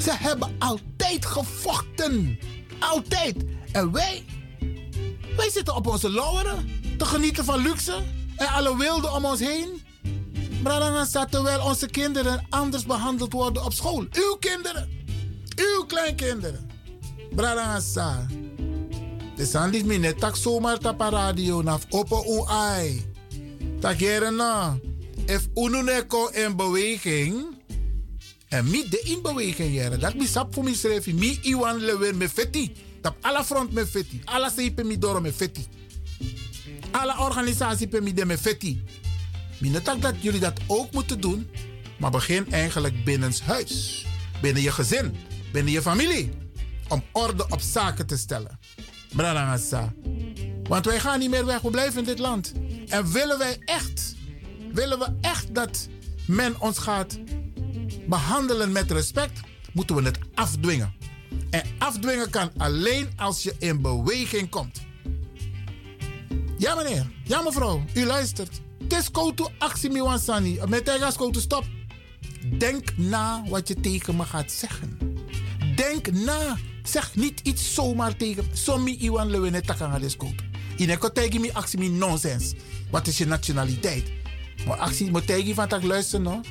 [0.00, 2.38] Ze hebben altijd gevochten.
[2.78, 3.36] Altijd.
[3.72, 4.24] En wij,
[5.36, 8.02] wij zitten op onze lauweren te genieten van luxe
[8.36, 9.82] en alle wilde om ons heen.
[11.12, 14.06] Staat terwijl onze kinderen anders behandeld worden op school.
[14.12, 14.88] Uw kinderen.
[15.56, 16.70] Uw kleinkinderen.
[17.34, 18.26] Bradangasa.
[19.36, 23.04] De sandis mi net tak zomaar tapa radio naf opo u ai.
[23.80, 24.00] Tak
[24.30, 24.78] na.
[25.26, 27.56] If ununeko in beweging.
[28.48, 29.96] En mi de in beweging jere.
[29.96, 31.06] Dat mi sap voor mi schrijf.
[31.06, 32.72] Mi iwan lewen me fetti.
[33.00, 34.20] Tap alle front me fetti.
[34.24, 35.66] Alle seipe mi doro me fetti.
[36.90, 38.82] Alle organisatie pe mi de me fetti.
[39.62, 41.50] Mi net tak dat jullie dat ook moeten doen.
[41.98, 44.06] Maar begin eigenlijk binnenshuis.
[44.40, 45.16] Binnen je gezin.
[45.52, 46.30] Binnen je familie.
[46.88, 48.58] Om orde op zaken te stellen.
[49.12, 49.92] Branagasa.
[50.62, 52.52] Want wij gaan niet meer weg, we blijven in dit land.
[52.88, 54.14] En willen wij echt,
[54.72, 55.88] willen we echt dat
[56.26, 57.18] men ons gaat
[58.08, 59.40] behandelen met respect,
[59.72, 60.94] moeten we het afdwingen.
[61.50, 64.80] En afdwingen kan alleen als je in beweging komt.
[66.58, 68.60] Ja meneer, ja mevrouw, u luistert.
[68.98, 70.58] Is to actie miwansani.
[70.68, 71.64] Met tegas to stop.
[72.58, 74.98] Denk na wat je tegen me gaat zeggen.
[75.76, 78.44] Denk na Zeg niet iets zomaar tegen.
[78.52, 80.34] Sommi iwan lewene takanga deskoot.
[80.76, 82.54] Ineko tegen mi actie mi nonsens.
[82.90, 84.04] Wat is je nationaliteit?
[84.66, 86.42] Maar actie moet van tak luisteren.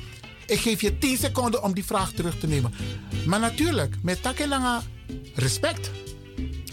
[0.46, 2.74] Ik geef je 10 seconden om die vraag terug te nemen.
[3.26, 4.82] Maar natuurlijk, met takelanga
[5.34, 5.90] respect.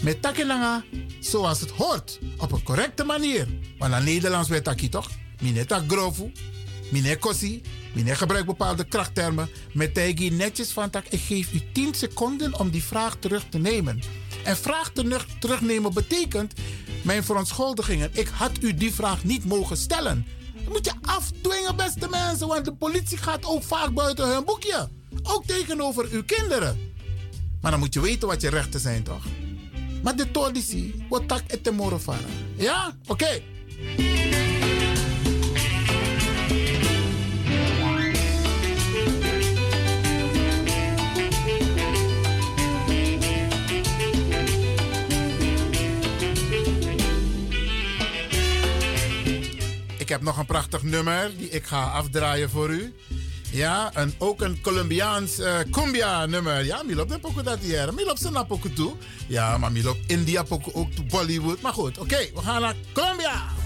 [0.02, 0.84] Met takelanga
[1.20, 2.18] zoals het hoort.
[2.38, 3.48] Op een correcte manier.
[3.78, 5.10] Want aan Nederlands weet taki toch?
[5.40, 6.32] Mineta grofu.
[6.90, 7.62] Mine kosi.
[7.94, 9.48] Meneer gebruikt bepaalde krachttermen.
[9.72, 11.06] Met tegi netjes van tak.
[11.08, 14.02] Ik geef u 10 seconden om die vraag terug te nemen.
[14.44, 16.52] En vraag terug, terugnemen betekent
[17.02, 18.10] mijn verontschuldigingen.
[18.12, 20.26] Ik had u die vraag niet mogen stellen.
[20.54, 22.48] Dat moet je afdwingen, beste mensen.
[22.48, 24.88] Want de politie gaat ook vaak buiten hun boekje.
[25.22, 26.92] Ook tegenover uw kinderen.
[27.60, 29.24] Maar dan moet je weten wat je rechten zijn, toch?
[30.02, 31.72] Maar de tolisi, wat tak et te
[32.56, 32.96] Ja?
[33.06, 33.42] Oké.
[50.10, 52.94] Heb nog een prachtig nummer die ik ga afdraaien voor u.
[53.50, 56.64] Ja, en ook een Colombiaans uh, cumbia nummer.
[56.64, 57.94] Ja, Milop de poco dat hier.
[57.94, 58.92] Milop zijn poco toe.
[59.26, 61.60] Ja, maar Milop India poco ook toe Bollywood.
[61.60, 63.59] Maar goed, oké, we gaan naar Colombia.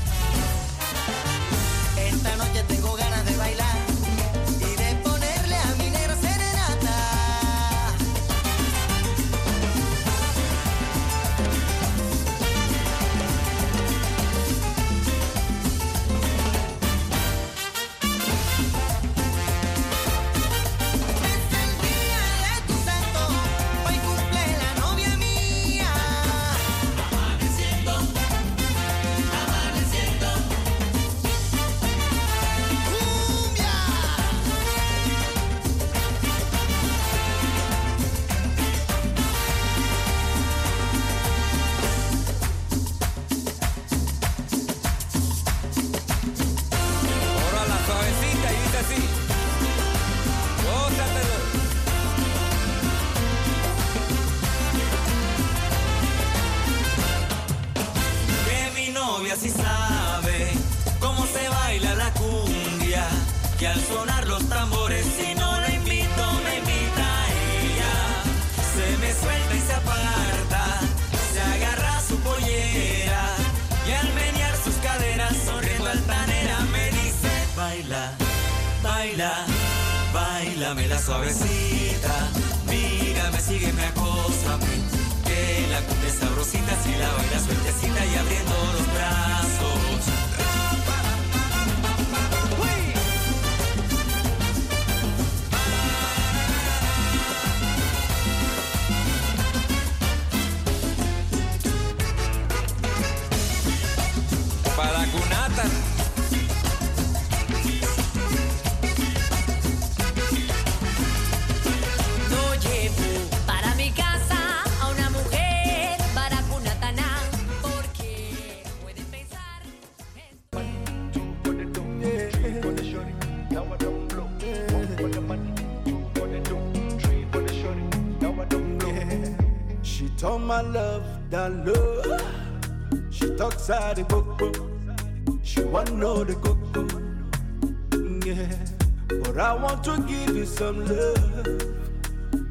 [140.54, 141.62] Some love.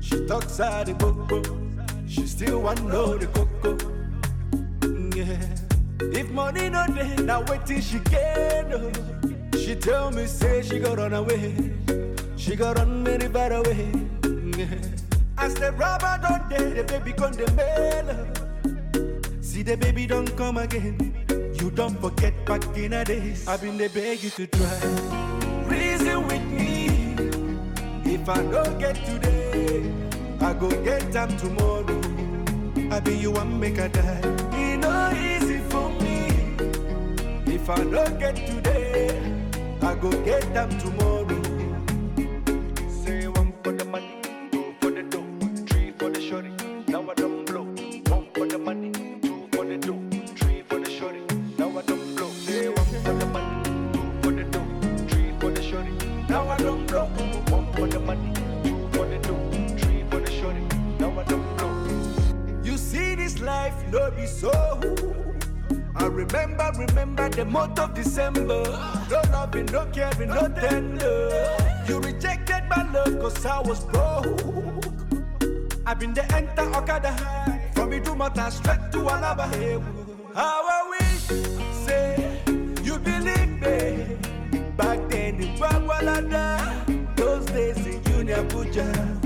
[0.02, 1.48] She talks out the book.
[2.06, 3.82] She still want know the book.
[5.16, 5.38] Yeah,
[6.20, 8.74] if money no day, now wait till she get.
[8.74, 8.92] oh.
[9.58, 11.56] She tell me say she got run away.
[12.36, 13.88] She got run very far away.
[14.58, 14.68] Yeah.
[15.38, 18.08] As the rubber don't day, the baby gone the mail.
[19.42, 20.98] See the baby don't come again.
[21.54, 23.48] You don't forget back in the days.
[23.48, 25.33] I've been the beg you to try.
[28.24, 29.84] If I don't get today,
[30.40, 32.00] I go get them tomorrow.
[32.90, 34.22] I be you one make a die.
[34.54, 36.56] It no easy for me.
[37.54, 39.10] If I don't get today,
[39.82, 41.44] I go get them tomorrow.
[43.04, 44.22] Say one for the money,
[44.54, 46.52] two for the dough, three for the shorty.
[46.88, 47.66] Now I don't blow.
[48.08, 50.02] One for the money, two for the dough,
[50.38, 51.20] three for the shorty.
[51.58, 52.30] Now I don't blow.
[52.30, 55.92] Say one for the money, two for the dough, three for the shorty.
[56.30, 57.10] Now I don't blow.
[58.06, 58.34] Money,
[58.64, 59.18] two for the.
[61.00, 62.62] Now I don't blow.
[62.64, 64.52] You see this life, no be so.
[65.96, 68.64] I remember, remember the month of December.
[69.10, 71.58] No loving, no caring, no tender.
[71.88, 74.42] You rejected my love cause I was broke.
[75.86, 77.14] I've been the enter Okada.
[77.74, 79.48] From Idumota straight to Alaba.
[80.36, 81.24] How I wish,
[81.86, 82.42] say,
[82.84, 84.18] you believe me.
[84.76, 87.93] Back then it in Wagwalada, those days
[88.30, 89.20] in Puja.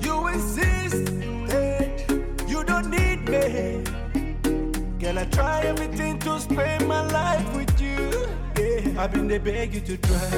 [0.00, 2.04] You insisted, eh,
[2.46, 3.82] you don't need me.
[4.98, 8.10] Girl, I try everything to spend my life with you.
[8.58, 10.30] Yeah, I've been the beg you to try.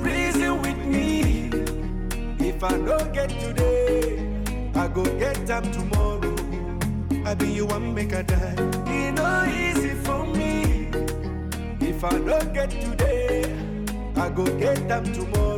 [0.00, 1.50] Reason with me.
[2.38, 4.18] If I don't get today,
[4.74, 6.34] I go get them tomorrow.
[7.24, 8.54] I be you one make a die.
[8.86, 10.88] It no easy for me.
[11.80, 13.44] If I don't get today,
[14.16, 15.57] I go get them tomorrow.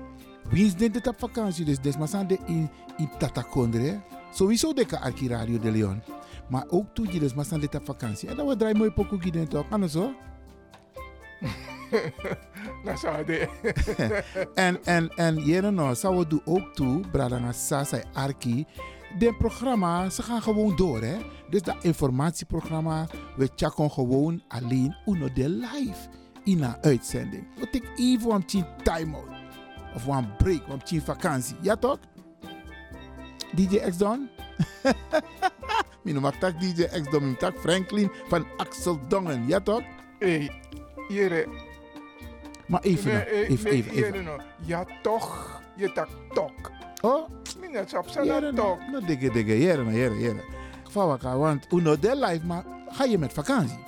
[0.49, 1.65] Wie is dit op vakantie?
[1.65, 4.01] Dus des maar zijn de in, in Tatakondre.
[4.33, 6.01] Sowieso de arki Radio de Leon.
[6.49, 8.29] Maar ook toe maar zijn dit op vakantie.
[8.29, 9.65] En dan we draaien mooi pokoe gids toch.
[9.69, 10.13] Anders zo.
[12.83, 13.47] Nou, zou de.
[14.55, 18.65] en, en, en jere nou, zou we doen ook toe, Bradanga Sasa Arki.
[19.17, 21.17] De programma, ze gaan gewoon door, hè.
[21.49, 26.07] Dus dat informatieprogramma, we checken gewoon alleen uno de live
[26.43, 27.47] in een uitzending.
[27.59, 29.40] We take even een tien time-out.
[29.95, 31.55] Of een break, een tien vakantie.
[31.61, 31.97] Ja toch?
[33.55, 34.29] DJ X Don?
[36.03, 39.47] Mijn noem tak DJ X Don, mijn tak Franklin van Axel Dongen.
[39.47, 39.81] Ja toch?
[40.19, 40.51] Hey,
[41.07, 41.47] jere.
[42.67, 44.23] Maar even, Me- nou, eh, even, me- even, jere even.
[44.23, 44.41] nou.
[44.65, 45.61] Ja, toch.
[45.75, 46.71] Je tak tok.
[47.01, 47.29] Oh?
[47.59, 48.77] Mijn net op zijn Jere, toch.
[48.91, 50.43] nou dikke dikke, jere, nou, jere, jere.
[50.93, 53.79] Elkaar, want uno de life, maar ga je met vakantie?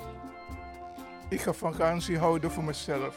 [1.28, 3.16] Ik ga vakantie houden voor mezelf.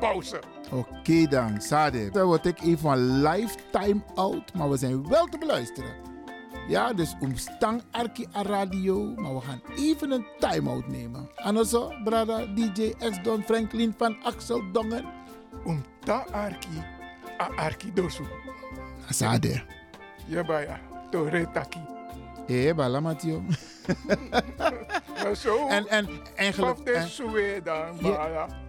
[0.00, 0.40] pauze.
[0.70, 2.10] Oké dan, Sade.
[2.10, 5.94] Dan word ik even van lifetime out, maar we zijn wel te beluisteren.
[6.68, 11.28] Ja, dus omstang Arki a radio, maar we gaan even een time-out nemen.
[11.34, 15.04] Anoso, brada, DJ X Don Franklin van Axel Dongen.
[15.64, 16.84] Om ta Arki,
[17.40, 18.24] a Arki dosu.
[19.08, 19.62] Sade.
[20.26, 20.80] Ja, baya,
[21.10, 21.89] to retaki.
[22.50, 23.42] Eh, bala Matio.
[25.42, 26.78] Zo, En, en eigenlijk...
[26.78, 27.08] En-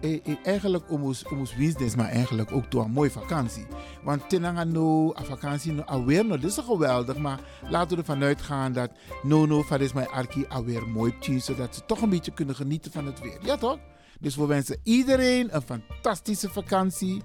[0.00, 3.66] eh, eh, eigenlijk om ons, om ons business, maar eigenlijk ook door een mooie vakantie.
[4.02, 7.16] Want tenanga no, a vakantie no, alweer no, dit is geweldig.
[7.16, 8.90] Maar laten we ervan uitgaan dat
[9.22, 12.54] no no, van is mijn arki alweer mooi tien, zodat ze toch een beetje kunnen
[12.54, 13.38] genieten van het weer.
[13.42, 13.78] Ja toch?
[14.20, 17.22] Dus we wensen iedereen een fantastische vakantie.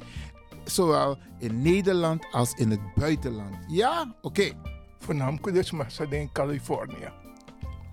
[0.66, 3.56] Zowel in Nederland als in het buitenland.
[3.68, 4.16] Ja?
[4.22, 4.52] Oké.
[5.08, 7.10] Voornamelijk dus ze in Californië.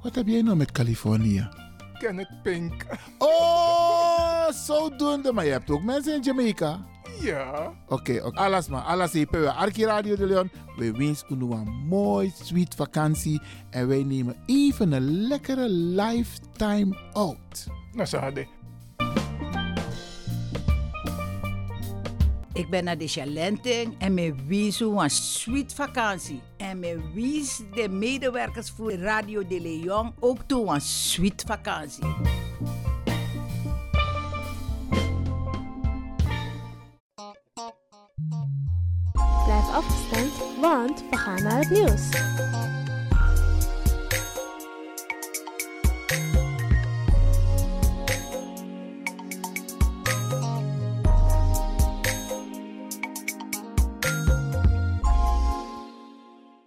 [0.02, 1.48] Wat heb jij nou met Californië?
[1.98, 2.86] Kenneth Pink.
[3.18, 5.32] Oh, zodoende.
[5.32, 6.86] Maar je hebt ook mensen in Jamaica.
[7.20, 7.72] Ja.
[7.88, 8.40] Oké, oké.
[8.40, 8.82] alles maar.
[8.82, 9.26] Alles hier.
[9.30, 10.50] We Arki Radio de Leon.
[10.76, 13.40] We wensen u een mooi, sweet vakantie.
[13.70, 17.66] En wij nemen even een lekkere lifetime out.
[17.92, 18.46] Nou, hadden.
[22.54, 26.40] Ik ben naar de Chalenting en me wies een sweet vakantie.
[26.56, 32.04] En me wies de medewerkers voor Radio de Leon ook toe een sweet vakantie.
[39.44, 42.10] Blijf afgestemd, want we gaan naar het nieuws.